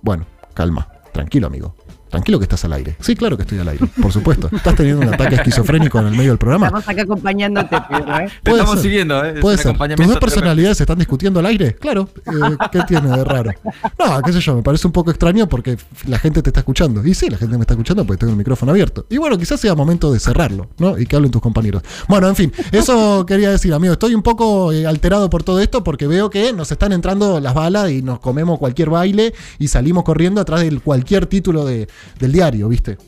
Bueno, 0.00 0.26
calma, 0.54 0.88
tranquilo, 1.12 1.46
amigo. 1.46 1.74
Tranquilo 2.12 2.38
que 2.38 2.42
estás 2.42 2.62
al 2.66 2.74
aire. 2.74 2.94
Sí, 3.00 3.16
claro 3.16 3.38
que 3.38 3.44
estoy 3.44 3.58
al 3.58 3.68
aire, 3.68 3.86
por 4.02 4.12
supuesto. 4.12 4.50
Estás 4.52 4.74
teniendo 4.76 5.00
un 5.00 5.14
ataque 5.14 5.36
esquizofrénico 5.36 5.98
en 5.98 6.08
el 6.08 6.12
medio 6.12 6.28
del 6.32 6.38
programa. 6.38 6.66
Estamos 6.66 6.86
acá 6.86 7.02
acompañándote, 7.02 7.74
Pedro, 7.88 8.18
¿eh? 8.18 8.28
Te 8.42 8.50
estamos 8.50 8.82
siguiendo, 8.82 9.24
¿eh? 9.24 9.40
Puede 9.40 9.56
ser. 9.56 9.74
¿Tus 9.96 10.06
dos 10.06 10.18
personalidades 10.18 10.78
están 10.78 10.98
discutiendo 10.98 11.40
al 11.40 11.46
aire? 11.46 11.74
Claro. 11.76 12.10
Eh, 12.26 12.56
¿Qué 12.70 12.80
tiene 12.86 13.08
de 13.16 13.24
raro? 13.24 13.52
No, 13.98 14.20
qué 14.20 14.30
sé 14.30 14.40
yo, 14.40 14.54
me 14.54 14.62
parece 14.62 14.86
un 14.86 14.92
poco 14.92 15.10
extraño 15.10 15.48
porque 15.48 15.78
la 16.06 16.18
gente 16.18 16.42
te 16.42 16.50
está 16.50 16.60
escuchando. 16.60 17.02
Y 17.02 17.14
sí, 17.14 17.30
la 17.30 17.38
gente 17.38 17.56
me 17.56 17.62
está 17.62 17.72
escuchando 17.72 18.04
porque 18.04 18.20
tengo 18.20 18.32
el 18.32 18.36
micrófono 18.36 18.72
abierto. 18.72 19.06
Y 19.08 19.16
bueno, 19.16 19.38
quizás 19.38 19.58
sea 19.58 19.74
momento 19.74 20.12
de 20.12 20.20
cerrarlo, 20.20 20.68
¿no? 20.76 20.98
Y 20.98 21.06
que 21.06 21.16
hablen 21.16 21.30
tus 21.30 21.40
compañeros. 21.40 21.82
Bueno, 22.08 22.28
en 22.28 22.36
fin, 22.36 22.52
eso 22.72 23.24
quería 23.24 23.50
decir, 23.50 23.72
amigo. 23.72 23.94
Estoy 23.94 24.14
un 24.14 24.22
poco 24.22 24.70
eh, 24.70 24.86
alterado 24.86 25.30
por 25.30 25.44
todo 25.44 25.60
esto 25.60 25.82
porque 25.82 26.06
veo 26.06 26.28
que 26.28 26.52
nos 26.52 26.70
están 26.72 26.92
entrando 26.92 27.40
las 27.40 27.54
balas 27.54 27.90
y 27.90 28.02
nos 28.02 28.20
comemos 28.20 28.58
cualquier 28.58 28.90
baile 28.90 29.32
y 29.58 29.68
salimos 29.68 30.04
corriendo 30.04 30.42
atrás 30.42 30.60
de 30.60 30.78
cualquier 30.78 31.24
título 31.24 31.64
de, 31.64 31.88
del 32.18 32.32
diario, 32.32 32.68
¿viste? 32.68 32.98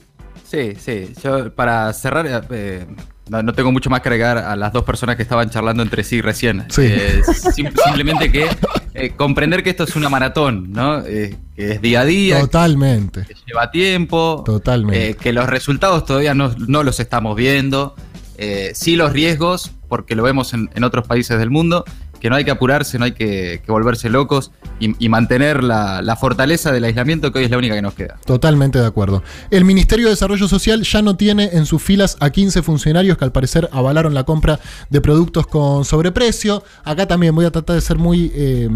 Sí, 0.44 0.74
sí. 0.78 1.12
Yo 1.22 1.52
para 1.54 1.92
cerrar, 1.92 2.46
eh, 2.50 2.86
no, 3.28 3.52
tengo 3.52 3.72
mucho 3.72 3.90
más 3.90 4.00
que 4.02 4.08
agregar 4.08 4.38
a 4.38 4.54
las 4.54 4.72
dos 4.72 4.84
personas 4.84 5.16
que 5.16 5.22
estaban 5.22 5.50
charlando 5.50 5.82
entre 5.82 6.04
sí 6.04 6.20
recién. 6.20 6.66
Eh, 6.78 7.22
simplemente 7.84 8.30
que 8.30 8.48
eh, 8.94 9.10
comprender 9.16 9.62
que 9.62 9.70
esto 9.70 9.84
es 9.84 9.96
una 9.96 10.08
maratón, 10.08 10.72
¿no? 10.72 11.02
que 11.02 11.36
es 11.56 11.80
día 11.80 12.02
a 12.02 12.04
día. 12.04 12.40
Totalmente. 12.40 13.24
Que 13.26 13.34
lleva 13.46 13.70
tiempo. 13.70 14.42
Totalmente. 14.44 15.14
que 15.14 15.32
los 15.32 15.48
resultados 15.48 16.04
todavía 16.04 16.34
no, 16.34 16.54
los 16.82 17.00
estamos 17.00 17.34
viendo. 17.36 17.96
sí 18.74 18.96
los 18.96 19.12
riesgos, 19.12 19.72
porque 19.88 20.14
lo 20.14 20.22
vemos 20.22 20.54
en, 20.54 20.70
en 20.74 20.84
otros 20.84 21.06
países 21.06 21.38
del 21.38 21.50
mundo 21.50 21.84
que 22.24 22.30
no 22.30 22.36
hay 22.36 22.44
que 22.46 22.50
apurarse, 22.50 22.98
no 22.98 23.04
hay 23.04 23.12
que, 23.12 23.60
volverse 23.68 24.08
locos 24.08 24.50
y, 24.80 25.10
mantener 25.10 25.62
la, 25.62 26.16
fortaleza 26.18 26.72
del 26.72 26.84
aislamiento 26.84 27.30
que 27.30 27.40
hoy 27.40 27.44
es 27.44 27.50
la 27.50 27.58
única 27.58 27.74
que 27.74 27.82
nos 27.82 27.92
queda. 27.92 28.18
Totalmente 28.24 28.78
de 28.78 28.86
acuerdo. 28.86 29.22
El 29.50 29.66
Ministerio 29.66 30.06
de 30.06 30.12
Desarrollo 30.12 30.48
Social 30.48 30.84
ya 30.84 31.02
no 31.02 31.18
tiene 31.18 31.50
en 31.52 31.66
sus 31.66 31.82
filas 31.82 32.16
a 32.20 32.30
15 32.30 32.62
funcionarios 32.62 33.18
que 33.18 33.26
al 33.26 33.32
parecer 33.32 33.68
avalaron 33.72 34.14
la 34.14 34.24
compra 34.24 34.58
de 34.88 35.02
productos 35.02 35.46
con 35.46 35.84
sobreprecio. 35.84 36.64
Acá 36.82 37.06
también 37.06 37.34
voy 37.34 37.44
a 37.44 37.50
tratar 37.50 37.76
de 37.76 37.82
ser 37.82 37.98
muy 37.98 38.32
eh, 38.34 38.70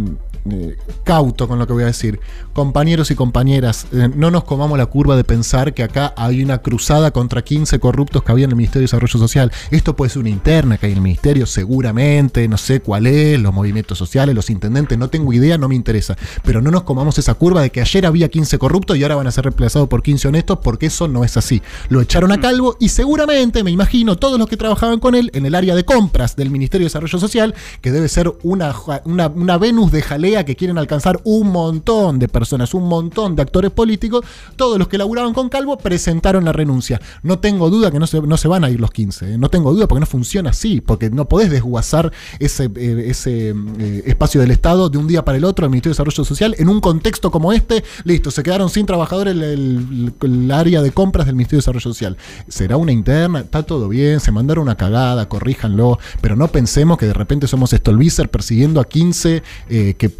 eh, 0.50 0.76
cauto 1.04 1.48
con 1.48 1.58
lo 1.58 1.66
que 1.66 1.72
voy 1.72 1.82
a 1.82 1.86
decir. 1.86 2.20
Compañeros 2.52 3.10
y 3.10 3.14
compañeras, 3.14 3.86
eh, 3.92 4.08
no 4.14 4.30
nos 4.30 4.44
comamos 4.44 4.78
la 4.78 4.86
curva 4.86 5.16
de 5.16 5.24
pensar 5.24 5.74
que 5.74 5.82
acá 5.82 6.12
hay 6.16 6.42
una 6.42 6.58
cruzada 6.58 7.10
contra 7.10 7.42
15 7.42 7.78
corruptos 7.78 8.22
que 8.22 8.32
había 8.32 8.44
en 8.44 8.50
el 8.50 8.56
Ministerio 8.56 8.80
de 8.80 8.84
Desarrollo 8.84 9.18
Social. 9.18 9.52
Esto 9.70 9.96
puede 9.96 10.10
ser 10.10 10.20
una 10.20 10.30
interna 10.30 10.76
que 10.76 10.86
hay 10.86 10.92
en 10.92 10.98
el 10.98 11.02
Ministerio, 11.02 11.46
seguramente, 11.46 12.46
no 12.48 12.56
sé 12.56 12.80
cuál 12.80 13.06
es 13.06 13.37
los 13.42 13.54
movimientos 13.54 13.98
sociales, 13.98 14.34
los 14.34 14.50
intendentes, 14.50 14.98
no 14.98 15.08
tengo 15.08 15.32
idea, 15.32 15.58
no 15.58 15.68
me 15.68 15.74
interesa. 15.74 16.16
Pero 16.44 16.60
no 16.60 16.70
nos 16.70 16.82
comamos 16.82 17.18
esa 17.18 17.34
curva 17.34 17.62
de 17.62 17.70
que 17.70 17.80
ayer 17.80 18.06
había 18.06 18.28
15 18.28 18.58
corruptos 18.58 18.96
y 18.96 19.02
ahora 19.02 19.16
van 19.16 19.26
a 19.26 19.30
ser 19.30 19.44
reemplazados 19.44 19.88
por 19.88 20.02
15 20.02 20.28
honestos, 20.28 20.58
porque 20.62 20.86
eso 20.86 21.08
no 21.08 21.24
es 21.24 21.36
así. 21.36 21.62
Lo 21.88 22.00
echaron 22.00 22.32
a 22.32 22.40
Calvo 22.40 22.76
y 22.80 22.88
seguramente, 22.88 23.62
me 23.64 23.70
imagino, 23.70 24.16
todos 24.16 24.38
los 24.38 24.48
que 24.48 24.56
trabajaban 24.56 25.00
con 25.00 25.14
él 25.14 25.30
en 25.34 25.46
el 25.46 25.54
área 25.54 25.74
de 25.74 25.84
compras 25.84 26.36
del 26.36 26.50
Ministerio 26.50 26.84
de 26.84 26.88
Desarrollo 26.88 27.18
Social, 27.18 27.54
que 27.80 27.92
debe 27.92 28.08
ser 28.08 28.32
una, 28.42 28.74
una 29.04 29.58
Venus 29.58 29.92
de 29.92 30.02
jalea 30.02 30.44
que 30.44 30.56
quieren 30.56 30.78
alcanzar 30.78 31.20
un 31.24 31.50
montón 31.50 32.18
de 32.18 32.28
personas, 32.28 32.74
un 32.74 32.88
montón 32.88 33.36
de 33.36 33.42
actores 33.42 33.70
políticos, 33.70 34.24
todos 34.56 34.78
los 34.78 34.88
que 34.88 34.98
laburaban 34.98 35.34
con 35.34 35.48
Calvo 35.48 35.78
presentaron 35.78 36.44
la 36.44 36.52
renuncia. 36.52 37.00
No 37.22 37.38
tengo 37.38 37.70
duda 37.70 37.90
que 37.90 37.98
no 37.98 38.06
se, 38.06 38.20
no 38.20 38.36
se 38.36 38.48
van 38.48 38.64
a 38.64 38.70
ir 38.70 38.80
los 38.80 38.90
15, 38.90 39.34
¿eh? 39.34 39.38
no 39.38 39.48
tengo 39.48 39.72
duda 39.72 39.86
porque 39.86 40.00
no 40.00 40.06
funciona 40.06 40.50
así, 40.50 40.80
porque 40.80 41.10
no 41.10 41.28
podés 41.28 41.50
desguazar 41.50 42.12
ese, 42.38 42.70
eh, 42.76 43.04
ese 43.08 43.27
eh, 43.28 44.02
espacio 44.06 44.40
del 44.40 44.50
Estado 44.50 44.88
de 44.88 44.98
un 44.98 45.06
día 45.06 45.24
para 45.24 45.38
el 45.38 45.44
otro 45.44 45.64
al 45.64 45.70
Ministerio 45.70 45.90
de 45.92 45.94
Desarrollo 45.94 46.24
Social 46.24 46.54
en 46.58 46.68
un 46.68 46.80
contexto 46.80 47.30
como 47.30 47.52
este. 47.52 47.84
Listo, 48.04 48.30
se 48.30 48.42
quedaron 48.42 48.68
sin 48.70 48.86
trabajadores 48.86 49.34
el, 49.34 49.42
el- 49.42 50.12
el 50.22 50.50
área 50.50 50.82
de 50.82 50.90
compras 50.92 51.26
del 51.26 51.34
Ministerio 51.36 51.58
de 51.58 51.62
Desarrollo 51.62 51.80
Social. 51.80 52.16
Será 52.48 52.76
una 52.76 52.92
interna, 52.92 53.40
está 53.40 53.62
todo 53.62 53.88
bien, 53.88 54.20
se 54.20 54.32
mandaron 54.32 54.62
una 54.64 54.76
cagada, 54.76 55.28
corríjanlo, 55.28 55.98
pero 56.20 56.36
no 56.36 56.48
pensemos 56.48 56.98
que 56.98 57.06
de 57.06 57.12
repente 57.14 57.46
somos 57.46 57.70
Stolbizer 57.70 58.30
persiguiendo 58.30 58.80
a 58.80 58.84
15 58.88 59.42
eh, 59.68 59.94
que 59.98 60.10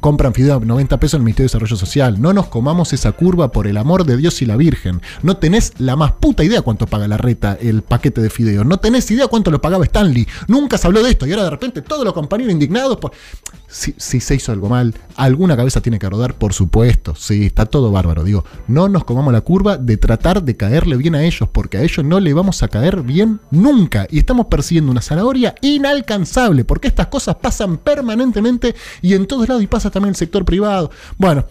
compran 0.00 0.34
fideo 0.34 0.56
a 0.56 0.60
90 0.60 0.98
pesos 1.00 1.14
en 1.14 1.20
el 1.20 1.24
Ministerio 1.24 1.44
de 1.44 1.48
Desarrollo 1.52 1.76
Social. 1.76 2.20
No 2.20 2.32
nos 2.32 2.46
comamos 2.48 2.92
esa 2.92 3.12
curva 3.12 3.52
por 3.52 3.66
el 3.66 3.76
amor 3.76 4.04
de 4.04 4.16
Dios 4.16 4.40
y 4.42 4.46
la 4.46 4.56
Virgen. 4.56 5.00
No 5.22 5.36
tenés 5.36 5.72
la 5.78 5.96
más 5.96 6.12
puta 6.12 6.44
idea 6.44 6.62
cuánto 6.62 6.86
paga 6.86 7.08
la 7.08 7.16
reta 7.16 7.56
el 7.60 7.82
paquete 7.82 8.20
de 8.20 8.30
fideo. 8.30 8.64
No 8.64 8.78
tenés 8.78 9.10
idea 9.10 9.26
cuánto 9.28 9.50
lo 9.50 9.60
pagaba 9.60 9.84
Stanley. 9.84 10.26
Nunca 10.48 10.78
se 10.78 10.86
habló 10.86 11.02
de 11.02 11.10
esto 11.10 11.26
y 11.26 11.30
ahora 11.32 11.44
de 11.44 11.50
repente 11.50 11.82
todos 11.82 12.04
los 12.04 12.14
indignados 12.46 12.96
por... 12.98 13.12
Si, 13.70 13.92
se 13.98 14.34
hizo 14.34 14.50
algo 14.50 14.70
mal, 14.70 14.94
alguna 15.14 15.54
cabeza 15.54 15.82
tiene 15.82 15.98
que 15.98 16.08
rodar, 16.08 16.34
por 16.34 16.54
supuesto. 16.54 17.14
Sí, 17.14 17.46
está 17.46 17.66
todo 17.66 17.92
bárbaro. 17.92 18.24
Digo, 18.24 18.44
no 18.66 18.88
nos 18.88 19.04
comamos 19.04 19.32
la 19.32 19.42
curva 19.42 19.76
de 19.76 19.98
tratar 19.98 20.42
de 20.42 20.56
caerle 20.56 20.96
bien 20.96 21.14
a 21.14 21.22
ellos, 21.22 21.48
porque 21.52 21.76
a 21.76 21.82
ellos 21.82 22.04
no 22.04 22.18
le 22.18 22.32
vamos 22.32 22.62
a 22.62 22.68
caer 22.68 23.02
bien 23.02 23.40
nunca. 23.50 24.06
Y 24.10 24.18
estamos 24.20 24.46
persiguiendo 24.46 24.90
una 24.90 25.02
zanahoria 25.02 25.54
inalcanzable, 25.60 26.64
porque 26.64 26.88
estas 26.88 27.08
cosas 27.08 27.36
pasan 27.36 27.76
permanentemente 27.76 28.74
y 29.02 29.12
en 29.12 29.26
todos 29.26 29.46
lados 29.48 29.62
y 29.62 29.66
pasa 29.66 29.90
también 29.90 30.10
el 30.10 30.16
sector 30.16 30.44
privado. 30.44 30.90
Bueno. 31.18 31.44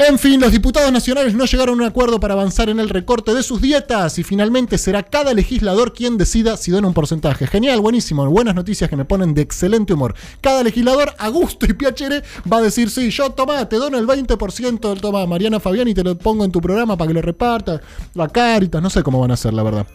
En 0.00 0.16
fin, 0.16 0.40
los 0.40 0.52
diputados 0.52 0.92
nacionales 0.92 1.34
no 1.34 1.44
llegaron 1.44 1.80
a 1.80 1.82
un 1.82 1.88
acuerdo 1.88 2.20
para 2.20 2.34
avanzar 2.34 2.68
en 2.68 2.78
el 2.78 2.88
recorte 2.88 3.34
de 3.34 3.42
sus 3.42 3.60
dietas 3.60 4.16
y 4.20 4.22
finalmente 4.22 4.78
será 4.78 5.02
cada 5.02 5.34
legislador 5.34 5.92
quien 5.92 6.16
decida 6.16 6.56
si 6.56 6.70
dona 6.70 6.86
un 6.86 6.94
porcentaje. 6.94 7.48
Genial, 7.48 7.80
buenísimo, 7.80 8.24
buenas 8.30 8.54
noticias 8.54 8.88
que 8.88 8.94
me 8.94 9.04
ponen 9.04 9.34
de 9.34 9.42
excelente 9.42 9.92
humor. 9.94 10.14
Cada 10.40 10.62
legislador, 10.62 11.14
a 11.18 11.28
gusto 11.30 11.66
y 11.66 11.72
piacere, 11.72 12.22
va 12.50 12.58
a 12.58 12.62
decir, 12.62 12.90
sí, 12.90 13.10
yo 13.10 13.30
toma, 13.30 13.68
te 13.68 13.74
dono 13.74 13.98
el 13.98 14.06
20% 14.06 14.88
del 14.88 15.00
toma, 15.00 15.26
Mariana 15.26 15.58
Fabián, 15.58 15.88
y 15.88 15.94
te 15.94 16.04
lo 16.04 16.16
pongo 16.16 16.44
en 16.44 16.52
tu 16.52 16.60
programa 16.60 16.96
para 16.96 17.08
que 17.08 17.14
lo 17.14 17.22
repartas, 17.22 17.80
la 18.14 18.28
Caritas, 18.28 18.80
no 18.80 18.90
sé 18.90 19.02
cómo 19.02 19.18
van 19.18 19.32
a 19.32 19.34
hacer, 19.34 19.52
la 19.52 19.64
verdad. 19.64 19.86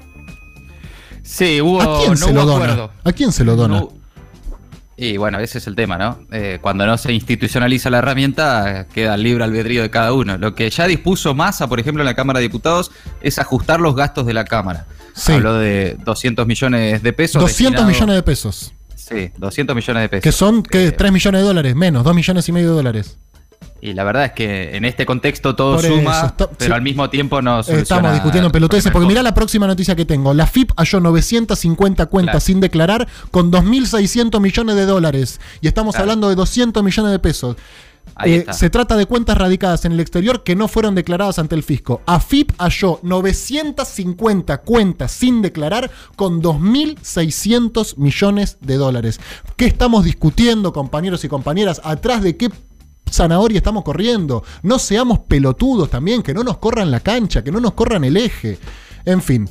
Sí, 1.21 1.61
hubo, 1.61 1.81
¿A 1.81 1.99
quién 1.99 2.11
no 2.11 2.17
se 2.17 2.25
hubo 2.25 2.33
lo 2.33 2.45
dona? 2.45 2.65
acuerdo. 2.65 2.91
¿A 3.05 3.11
quién 3.13 3.31
se 3.31 3.45
lo 3.45 3.55
dona? 3.55 3.79
No- 3.79 4.02
y 4.95 5.17
bueno, 5.17 5.39
ese 5.39 5.57
es 5.57 5.67
el 5.67 5.75
tema, 5.75 5.97
¿no? 5.97 6.19
Eh, 6.31 6.59
cuando 6.61 6.85
no 6.85 6.97
se 6.97 7.11
institucionaliza 7.13 7.89
la 7.89 7.97
herramienta, 7.99 8.87
queda 8.93 9.17
libre 9.17 9.43
albedrío 9.43 9.81
de 9.81 9.89
cada 9.89 10.13
uno. 10.13 10.37
Lo 10.37 10.53
que 10.55 10.69
ya 10.69 10.85
dispuso 10.87 11.33
Massa, 11.33 11.67
por 11.67 11.79
ejemplo, 11.79 12.03
en 12.03 12.05
la 12.05 12.13
Cámara 12.15 12.39
de 12.39 12.43
Diputados, 12.43 12.91
es 13.21 13.39
ajustar 13.39 13.79
los 13.81 13.95
gastos 13.95 14.25
de 14.25 14.33
la 14.33 14.45
Cámara. 14.45 14.85
Sí. 15.15 15.33
Habló 15.33 15.55
de 15.55 15.97
200 16.03 16.45
millones 16.47 17.03
de 17.03 17.13
pesos. 17.13 17.41
200 17.41 17.71
destinado- 17.85 17.87
millones 17.87 18.15
de 18.15 18.23
pesos. 18.23 18.73
Sí, 18.95 19.31
200 19.37 19.75
millones 19.75 20.03
de 20.03 20.09
pesos. 20.09 20.23
Que 20.23 20.31
son, 20.31 20.63
¿qué? 20.63 20.87
Eh, 20.87 20.91
3 20.91 21.11
millones 21.11 21.41
de 21.41 21.47
dólares, 21.47 21.75
menos, 21.75 22.03
2 22.03 22.15
millones 22.15 22.47
y 22.47 22.51
medio 22.51 22.69
de 22.69 22.75
dólares. 22.75 23.17
Y 23.85 23.91
la 23.93 24.05
verdad 24.05 24.23
es 24.23 24.31
que 24.31 24.77
en 24.77 24.85
este 24.85 25.05
contexto 25.05 25.57
todo 25.57 25.75
Por 25.75 25.85
suma, 25.85 26.33
pero 26.37 26.49
sí. 26.57 26.71
al 26.71 26.81
mismo 26.81 27.09
tiempo 27.09 27.41
no 27.41 27.61
soluciona 27.63 27.81
Estamos 27.81 28.13
discutiendo 28.13 28.45
en 28.47 28.51
pelotudeces, 28.53 28.89
porque 28.93 29.07
mirá 29.09 29.21
la 29.21 29.33
próxima 29.33 29.67
noticia 29.67 29.93
que 29.93 30.05
tengo. 30.05 30.33
La 30.33 30.47
FIP 30.47 30.71
halló 30.77 31.01
950 31.01 32.05
cuentas 32.05 32.31
Claro. 32.31 32.39
sin 32.39 32.61
declarar 32.61 33.09
con 33.29 33.51
2.600 33.51 34.39
millones 34.39 34.77
de 34.77 34.85
dólares. 34.85 35.41
Y 35.59 35.67
estamos 35.67 35.95
Claro. 35.95 36.03
hablando 36.03 36.29
de 36.29 36.35
200 36.35 36.81
millones 36.81 37.11
de 37.11 37.19
pesos. 37.19 37.57
Eh, 38.23 38.45
se 38.51 38.69
trata 38.69 38.95
de 38.95 39.05
cuentas 39.05 39.37
radicadas 39.37 39.83
en 39.83 39.91
el 39.91 39.99
exterior 39.99 40.43
que 40.43 40.55
no 40.55 40.69
fueron 40.69 40.95
declaradas 40.95 41.37
ante 41.39 41.55
el 41.55 41.63
fisco. 41.63 42.01
AFIP 42.05 42.51
halló 42.59 42.99
950 43.01 44.59
cuentas 44.59 45.11
sin 45.11 45.41
declarar 45.41 45.91
con 46.15 46.41
2.600 46.41 47.97
millones 47.97 48.57
de 48.61 48.75
dólares. 48.77 49.19
¿Qué 49.57 49.65
estamos 49.65 50.05
discutiendo, 50.05 50.71
compañeros 50.73 51.23
y 51.25 51.27
compañeras? 51.27 51.81
¿Atrás 51.83 52.21
de 52.23 52.37
qué 52.37 52.49
zanahoria 53.13 53.57
estamos 53.57 53.83
corriendo? 53.83 54.43
No 54.63 54.79
seamos 54.79 55.19
pelotudos 55.19 55.89
también, 55.89 56.23
que 56.23 56.33
no 56.33 56.43
nos 56.43 56.57
corran 56.57 56.89
la 56.91 56.99
cancha, 56.99 57.43
que 57.43 57.51
no 57.51 57.59
nos 57.59 57.73
corran 57.73 58.03
el 58.03 58.17
eje. 58.17 58.57
En 59.05 59.21
fin, 59.21 59.47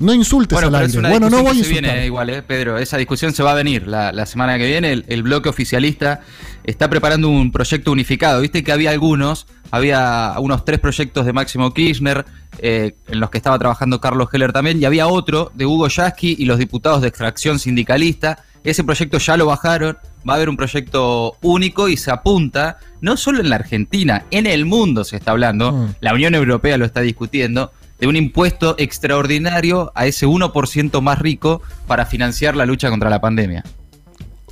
no 0.00 0.12
insultes 0.12 0.56
Bueno, 0.56 0.76
al 0.76 0.86
aire. 0.86 1.00
Bueno, 1.08 1.30
no 1.30 1.42
voy 1.42 1.56
a 1.56 1.58
insultar. 1.58 1.82
viene 1.82 2.06
igual, 2.06 2.30
eh, 2.30 2.42
Pedro. 2.42 2.78
Esa 2.78 2.96
discusión 2.96 3.32
se 3.32 3.42
va 3.42 3.52
a 3.52 3.54
venir 3.54 3.86
la, 3.86 4.12
la 4.12 4.26
semana 4.26 4.58
que 4.58 4.66
viene. 4.66 4.92
El, 4.92 5.04
el 5.08 5.22
bloque 5.22 5.48
oficialista 5.48 6.22
está 6.64 6.90
preparando 6.90 7.28
un 7.28 7.52
proyecto 7.52 7.92
unificado. 7.92 8.40
Viste 8.40 8.64
que 8.64 8.72
había 8.72 8.90
algunos, 8.90 9.46
había 9.70 10.34
unos 10.38 10.64
tres 10.64 10.80
proyectos 10.80 11.26
de 11.26 11.32
Máximo 11.32 11.72
Kirchner, 11.72 12.24
eh, 12.58 12.96
en 13.08 13.20
los 13.20 13.30
que 13.30 13.38
estaba 13.38 13.58
trabajando 13.58 14.00
Carlos 14.00 14.28
Heller 14.32 14.52
también, 14.52 14.80
y 14.80 14.84
había 14.84 15.06
otro 15.06 15.52
de 15.54 15.66
Hugo 15.66 15.88
Yasky 15.88 16.36
y 16.38 16.44
los 16.46 16.58
diputados 16.58 17.02
de 17.02 17.08
extracción 17.08 17.58
sindicalista. 17.58 18.44
Ese 18.64 18.82
proyecto 18.82 19.18
ya 19.18 19.36
lo 19.36 19.46
bajaron, 19.46 19.98
va 20.28 20.32
a 20.32 20.36
haber 20.36 20.48
un 20.48 20.56
proyecto 20.56 21.36
único 21.42 21.88
y 21.88 21.98
se 21.98 22.10
apunta, 22.10 22.78
no 23.02 23.16
solo 23.18 23.40
en 23.40 23.50
la 23.50 23.56
Argentina, 23.56 24.24
en 24.30 24.46
el 24.46 24.64
mundo 24.64 25.04
se 25.04 25.16
está 25.16 25.32
hablando, 25.32 25.72
Mm. 25.72 25.94
la 26.00 26.14
Unión 26.14 26.34
Europea 26.34 26.78
lo 26.78 26.86
está 26.86 27.02
discutiendo, 27.02 27.70
de 28.00 28.06
un 28.06 28.16
impuesto 28.16 28.74
extraordinario 28.78 29.92
a 29.94 30.06
ese 30.06 30.26
1% 30.26 31.00
más 31.02 31.18
rico 31.18 31.62
para 31.86 32.06
financiar 32.06 32.56
la 32.56 32.66
lucha 32.66 32.90
contra 32.90 33.10
la 33.10 33.20
pandemia. 33.20 33.62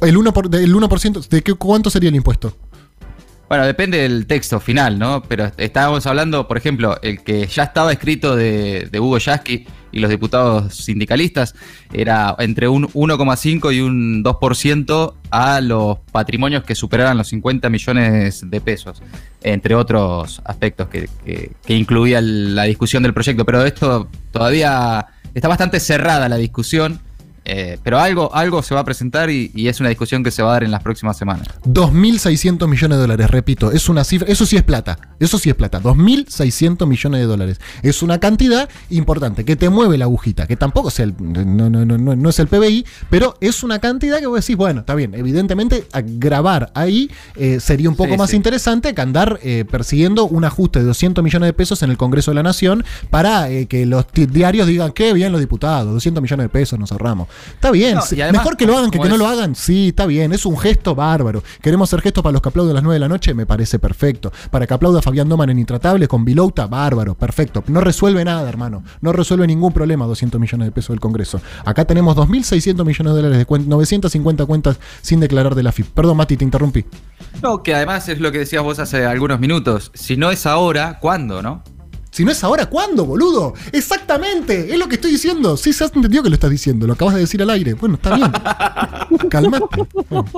El 0.01 0.17
1%, 0.17 0.33
por, 0.33 0.51
del 0.51 0.75
1% 0.75 1.29
¿de 1.29 1.43
qué, 1.43 1.55
cuánto 1.55 1.89
sería 1.89 2.11
el 2.11 2.17
impuesto? 2.17 2.57
Bueno, 3.49 3.67
depende 3.67 3.99
del 3.99 4.27
texto 4.27 4.61
final, 4.61 4.99
¿no? 4.99 5.23
Pero 5.23 5.53
estábamos 5.59 6.07
hablando, 6.07 6.49
por 6.49 6.57
ejemplo, 6.57 6.99
el 7.03 7.23
que 7.23 7.47
ya 7.47 7.65
estaba 7.65 7.93
escrito 7.93 8.35
de, 8.35 8.89
de 8.91 9.01
Hugo 9.01 9.19
Yasky 9.19 9.67
y 9.93 10.01
los 10.01 10.11
diputados 10.11 10.75
sindicalistas 10.75 11.55
era 11.93 12.35
entre 12.39 12.67
un 12.69 12.89
1,5 12.89 13.75
y 13.75 13.81
un 13.81 14.25
2% 14.25 15.15
a 15.31 15.61
los 15.61 15.99
patrimonios 16.11 16.65
que 16.65 16.75
superaran 16.75 17.17
los 17.19 17.29
50 17.29 17.69
millones 17.69 18.45
de 18.51 18.61
pesos, 18.61 19.03
entre 19.43 19.75
otros 19.75 20.41
aspectos 20.45 20.89
que, 20.89 21.09
que- 21.25 21.53
que 21.65 21.75
incluía 21.77 22.21
la 22.21 22.65
discusión 22.65 23.03
del 23.03 23.15
proyecto. 23.15 23.45
Pero 23.45 23.65
esto 23.65 24.09
todavía 24.31 25.07
está 25.35 25.49
bastante 25.49 25.79
cerrada 25.81 26.29
la 26.29 26.37
discusión. 26.37 27.01
Eh, 27.45 27.79
pero 27.83 27.99
algo, 27.99 28.35
algo 28.35 28.63
se 28.63 28.75
va 28.75 28.81
a 28.81 28.85
presentar 28.85 29.31
y, 29.31 29.51
y 29.55 29.69
es 29.69 29.81
una 29.81 29.89
discusión 29.89 30.23
que 30.23 30.31
se 30.31 30.43
va 30.43 30.51
a 30.51 30.53
dar 30.55 30.65
en 30.65 30.71
las 30.71 30.83
próximas 30.83 31.17
semanas. 31.17 31.49
2.600 31.65 32.69
millones 32.69 32.97
de 32.99 33.03
dólares, 33.03 33.31
repito, 33.31 33.71
es 33.73 33.89
una 33.89 34.05
cifra, 34.05 34.29
eso 34.29 34.47
sí 34.47 34.57
es 34.57 34.63
plata, 34.63 34.99
eso 35.19 35.39
sí 35.39 35.49
es 35.51 35.55
plata, 35.55 35.81
2.600 35.81 36.87
millones 36.87 37.21
de 37.21 37.27
dólares. 37.27 37.61
Es 37.83 38.03
una 38.03 38.19
cantidad 38.19 38.69
importante 38.91 39.45
que 39.45 39.57
te 39.57 39.69
mueve 39.69 39.99
la 39.99 40.05
agujita, 40.05 40.47
que 40.47 40.57
tampoco 40.57 40.89
es 40.89 41.01
el, 41.01 41.15
no, 41.19 41.69
no, 41.71 41.85
no, 41.85 41.99
no, 41.99 42.17
no 42.17 42.29
es 42.29 42.39
el 42.39 42.47
PBI, 42.49 42.85
pero 43.11 43.37
es 43.41 43.63
una 43.63 43.79
cantidad 43.79 44.19
que 44.21 44.27
vos 44.27 44.41
decís, 44.41 44.57
bueno, 44.57 44.81
está 44.81 44.95
bien, 44.95 45.15
evidentemente 45.15 45.87
grabar 46.03 46.71
ahí 46.75 47.11
eh, 47.37 47.61
sería 47.61 47.89
un 47.89 47.97
poco 47.97 48.13
Sí, 48.13 48.19
más 48.19 48.31
sí. 48.31 48.37
interesante 48.37 48.95
que 48.95 49.01
andar 49.01 49.39
eh, 49.43 49.65
persiguiendo 49.71 50.27
un 50.27 50.45
ajuste 50.45 50.81
de 50.81 50.85
200 50.87 51.23
millones 51.25 51.49
de 51.49 51.53
pesos 51.53 51.83
en 51.83 51.91
el 51.91 51.97
Congreso 51.97 52.31
de 52.31 52.35
la 52.37 52.43
Nación 52.43 52.85
para 53.11 53.49
eh, 53.51 53.67
que 53.67 53.87
los 53.87 54.07
diarios 54.13 54.67
digan, 54.67 54.93
qué 54.93 55.13
bien 55.13 55.33
los 55.33 55.41
diputados, 55.41 55.93
200 55.93 56.23
millones 56.23 56.45
de 56.45 56.49
pesos 56.49 56.79
nos 56.79 56.93
ahorramos. 56.93 57.29
Está 57.55 57.71
bien, 57.71 57.97
No, 57.97 58.03
sí, 58.03 58.17
y 58.17 58.21
además, 58.21 58.43
mejor 58.43 58.57
que 58.57 58.67
lo 58.67 58.77
hagan 58.77 58.91
que, 58.91 58.99
no 58.99 59.17
lo 59.17 59.27
hagan, 59.27 59.55
sí, 59.55 59.89
está 59.89 60.07
bien, 60.07 60.33
es 60.33 60.47
un 60.47 60.59
gesto 60.59 60.95
bárbaro. 60.95 61.43
Queremos 61.61 61.89
hacer 61.89 62.03
gestos 62.03 62.23
para 62.23 62.33
los 62.33 62.43
que 62.43 62.49
aplauden 62.49 62.73
a 62.73 62.75
las 62.75 62.83
9 62.83 62.95
de 62.95 63.01
la 63.01 63.09
noche, 63.09 63.35
me 63.35 63.47
parece 63.47 63.79
perfecto. 63.79 64.33
Para 64.51 64.67
que 64.67 64.75
aplauda 64.75 65.03
Fabián 65.03 65.29
Doman 65.29 65.51
en 65.51 65.59
Intratable 65.59 66.09
con 66.09 66.25
Vilouta, 66.25 66.67
bárbaro, 66.67 67.15
perfecto. 67.15 67.63
No 67.69 67.81
resuelve 67.81 68.25
nada, 68.25 68.49
hermano. 68.49 68.83
No 69.01 69.13
resuelve 69.13 69.47
ningún 69.47 69.73
problema 69.73 70.07
200 70.07 70.41
millones 70.41 70.67
de 70.67 70.73
pesos 70.73 70.91
del 70.91 71.01
Congreso. 71.01 71.41
Acá 71.65 71.85
tenemos 71.85 72.17
2.600 72.17 72.85
millones 72.85 73.13
de 73.13 73.17
dólares 73.17 73.39
de 73.39 73.47
cuentas, 73.47 73.69
950 73.69 74.47
cuentas 74.47 74.79
sin 75.01 75.21
declarar 75.21 75.55
de 75.55 75.63
la 75.63 75.73
FIP. 75.73 75.89
Perdón, 75.89 76.17
Mati, 76.17 76.37
te 76.37 76.45
interrumpí. 76.45 76.85
No, 77.43 77.63
que 77.63 77.75
además 77.75 78.09
es 78.09 78.21
lo 78.21 78.33
que 78.33 78.39
decías 78.39 78.63
vos 78.63 78.79
hace 78.79 79.05
algunos 79.07 79.41
minutos. 79.41 79.91
Si 79.95 80.17
no 80.17 80.31
es 80.31 80.47
ahora, 80.47 80.99
¿cuándo, 81.01 81.43
no? 81.43 81.63
Si 82.13 82.27
no 82.27 82.31
es 82.31 82.45
ahora, 82.45 82.67
¿cuándo, 82.67 83.07
boludo? 83.07 83.55
Exactamente, 83.73 84.71
es 84.71 84.79
lo 84.79 84.87
que 84.87 84.97
estoy 84.97 85.13
diciendo. 85.13 85.57
Sí, 85.57 85.73
se 85.73 85.83
has 85.83 85.97
entendido 85.97 86.23
que 86.23 86.29
lo 86.29 86.35
estás 86.35 86.51
diciendo, 86.51 86.87
lo 86.87 86.93
acabas 86.93 87.15
de 87.15 87.21
decir 87.21 87.41
al 87.41 87.49
aire. 87.49 87.73
Bueno, 87.73 87.95
está 87.95 88.15
bien. 88.15 88.31
Calmate. 89.31 89.65
Bueno. 90.11 90.29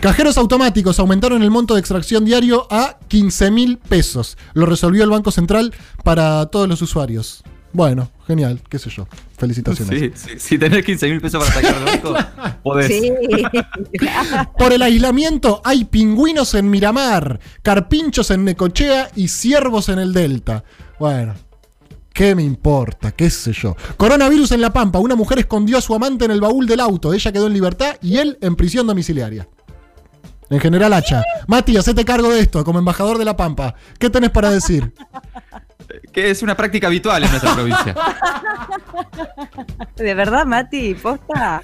Cajeros 0.00 0.36
automáticos 0.36 0.98
aumentaron 0.98 1.44
el 1.44 1.52
monto 1.52 1.74
de 1.74 1.80
extracción 1.80 2.24
diario 2.24 2.66
a 2.68 2.98
15 3.06 3.50
mil 3.52 3.78
pesos. 3.78 4.36
Lo 4.54 4.66
resolvió 4.66 5.04
el 5.04 5.10
Banco 5.10 5.30
Central 5.30 5.72
para 6.02 6.46
todos 6.46 6.68
los 6.68 6.82
usuarios. 6.82 7.44
Bueno, 7.72 8.10
genial, 8.26 8.60
qué 8.68 8.80
sé 8.80 8.90
yo. 8.90 9.06
Felicitaciones. 9.36 10.00
Sí, 10.00 10.30
sí, 10.30 10.38
si 10.38 10.58
tenés 10.58 10.84
15 10.84 11.10
mil 11.10 11.20
pesos 11.20 11.44
para 11.44 11.54
sacar 11.54 11.76
al 11.76 11.84
banco, 11.84 12.14
podés. 12.64 12.88
Sí. 12.88 13.12
Por 14.58 14.72
el 14.72 14.82
aislamiento 14.82 15.60
hay 15.64 15.84
pingüinos 15.84 16.54
en 16.54 16.68
Miramar, 16.70 17.38
carpinchos 17.62 18.32
en 18.32 18.44
Necochea 18.44 19.10
y 19.14 19.28
ciervos 19.28 19.90
en 19.90 20.00
el 20.00 20.12
Delta. 20.12 20.64
Bueno, 20.98 21.34
¿qué 22.12 22.34
me 22.34 22.42
importa? 22.42 23.12
¿Qué 23.12 23.30
sé 23.30 23.52
yo? 23.52 23.76
Coronavirus 23.96 24.52
en 24.52 24.60
La 24.60 24.72
Pampa. 24.72 24.98
Una 24.98 25.14
mujer 25.14 25.38
escondió 25.38 25.78
a 25.78 25.80
su 25.80 25.94
amante 25.94 26.24
en 26.24 26.32
el 26.32 26.40
baúl 26.40 26.66
del 26.66 26.80
auto. 26.80 27.12
Ella 27.12 27.32
quedó 27.32 27.46
en 27.46 27.52
libertad 27.52 27.96
y 28.02 28.18
él 28.18 28.36
en 28.40 28.56
prisión 28.56 28.86
domiciliaria. 28.86 29.48
En 30.50 30.60
general, 30.60 30.92
Hacha. 30.92 31.22
Mati, 31.46 31.76
hacete 31.76 32.04
cargo 32.04 32.30
de 32.30 32.40
esto 32.40 32.64
como 32.64 32.78
embajador 32.78 33.18
de 33.18 33.24
La 33.24 33.36
Pampa. 33.36 33.74
¿Qué 33.98 34.10
tenés 34.10 34.30
para 34.30 34.50
decir? 34.50 34.92
Que 36.12 36.30
es 36.30 36.42
una 36.42 36.56
práctica 36.56 36.86
habitual 36.86 37.22
en 37.22 37.30
nuestra 37.30 37.54
provincia. 37.54 37.94
¿De 39.96 40.14
verdad, 40.14 40.46
Mati? 40.46 40.94
¿Posta? 40.94 41.60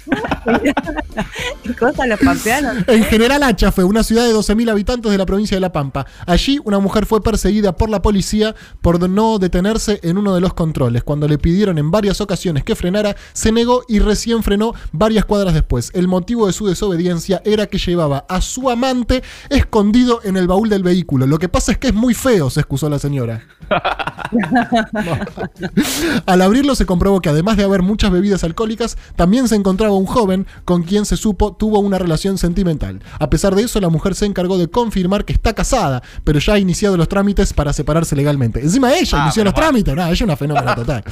¿Qué 1.65 1.73
cosa 1.73 2.05
los 2.05 2.19
pampeanos? 2.19 2.83
En 2.87 3.03
General 3.05 3.41
Hacha 3.41 3.71
fue 3.71 3.83
una 3.83 4.03
ciudad 4.03 4.25
de 4.25 4.33
12.000 4.33 4.69
habitantes 4.69 5.11
de 5.11 5.17
la 5.17 5.25
provincia 5.25 5.57
de 5.57 5.61
La 5.61 5.71
Pampa. 5.71 6.05
Allí 6.27 6.59
una 6.63 6.79
mujer 6.79 7.05
fue 7.05 7.21
perseguida 7.21 7.75
por 7.75 7.89
la 7.89 8.01
policía 8.01 8.55
por 8.81 9.09
no 9.09 9.39
detenerse 9.39 9.99
en 10.03 10.17
uno 10.17 10.35
de 10.35 10.41
los 10.41 10.53
controles. 10.53 11.03
Cuando 11.03 11.27
le 11.27 11.37
pidieron 11.37 11.77
en 11.77 11.91
varias 11.91 12.21
ocasiones 12.21 12.63
que 12.63 12.75
frenara, 12.75 13.15
se 13.33 13.51
negó 13.51 13.83
y 13.87 13.99
recién 13.99 14.43
frenó 14.43 14.73
varias 14.91 15.25
cuadras 15.25 15.53
después. 15.53 15.91
El 15.93 16.07
motivo 16.07 16.47
de 16.47 16.53
su 16.53 16.67
desobediencia 16.67 17.41
era 17.45 17.67
que 17.67 17.77
llevaba 17.77 18.25
a 18.29 18.41
su 18.41 18.69
amante 18.69 19.23
escondido 19.49 20.21
en 20.23 20.37
el 20.37 20.47
baúl 20.47 20.69
del 20.69 20.83
vehículo. 20.83 21.25
Lo 21.25 21.39
que 21.39 21.49
pasa 21.49 21.71
es 21.71 21.77
que 21.77 21.87
es 21.87 21.93
muy 21.93 22.13
feo, 22.13 22.49
se 22.49 22.61
excusó 22.61 22.89
la 22.89 22.99
señora. 22.99 23.43
Al 26.25 26.41
abrirlo 26.41 26.75
se 26.75 26.85
comprobó 26.85 27.21
que 27.21 27.29
además 27.29 27.57
de 27.57 27.63
haber 27.63 27.81
muchas 27.81 28.11
bebidas 28.11 28.43
alcohólicas, 28.43 28.97
también 29.15 29.47
se 29.47 29.55
encontraba 29.55 29.95
un 29.95 30.05
joven 30.05 30.45
con 30.65 30.83
quien 30.83 31.05
se 31.05 31.17
supo 31.17 31.54
tuvo 31.57 31.79
una 31.79 31.97
relación 31.97 32.37
sentimental. 32.37 33.01
A 33.19 33.29
pesar 33.29 33.55
de 33.55 33.63
eso, 33.63 33.79
la 33.81 33.89
mujer 33.89 34.15
se 34.15 34.25
encargó 34.25 34.57
de 34.57 34.67
confirmar 34.69 35.25
que 35.25 35.33
está 35.33 35.53
casada, 35.53 36.01
pero 36.23 36.39
ya 36.39 36.53
ha 36.53 36.59
iniciado 36.59 36.97
los 36.97 37.07
trámites 37.09 37.53
para 37.53 37.73
separarse 37.73 38.15
legalmente. 38.15 38.59
Encima 38.61 38.93
ella 38.95 39.17
Ah, 39.19 39.23
inició 39.25 39.43
los 39.43 39.53
bueno. 39.53 39.65
trámites, 39.67 39.95
no, 39.95 40.03
ella 40.03 40.13
es 40.13 40.21
una 40.21 40.35
fenómena 40.37 40.75
total. 40.75 41.03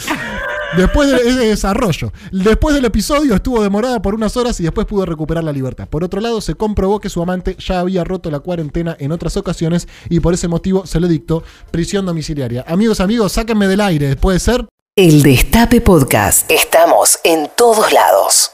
Después 0.78 1.08
de, 1.10 1.18
es 1.18 1.36
de 1.38 1.48
desarrollo. 1.50 2.12
Después 2.32 2.74
del 2.76 2.86
episodio 2.86 3.36
estuvo 3.36 3.62
demorada 3.62 4.02
por 4.02 4.16
unas 4.16 4.36
horas 4.38 4.60
y 4.60 4.64
después 4.64 4.88
pudo 4.88 5.06
recuperar 5.06 5.44
la 5.44 5.52
libertad. 5.52 5.88
Por 5.88 6.04
otro 6.04 6.20
lado, 6.20 6.42
se 6.42 6.56
comprobó 6.56 7.00
que 7.00 7.10
su 7.10 7.22
amante 7.22 7.56
ya 7.60 7.80
había 7.80 8.04
roto 8.04 8.32
la 8.32 8.40
cuarentena 8.40 8.96
en 9.00 9.12
otras 9.12 9.38
ocasiones 9.38 9.88
y 10.10 10.20
por 10.20 10.34
ese 10.34 10.48
motivo 10.48 10.88
se 10.88 11.00
le 11.00 11.08
dictó 11.08 11.44
prisión 11.70 12.06
domiciliaria. 12.08 12.66
Amigos, 12.68 13.00
amigos, 13.02 13.34
sáquenme 13.34 13.68
del 13.68 13.82
aire, 13.82 14.16
¿puede 14.16 14.40
ser? 14.40 14.66
El 14.96 15.22
Destape 15.22 15.82
Podcast. 15.82 16.50
Estamos 16.52 17.20
en 17.24 17.50
todos 17.56 17.92
lados. 17.94 18.52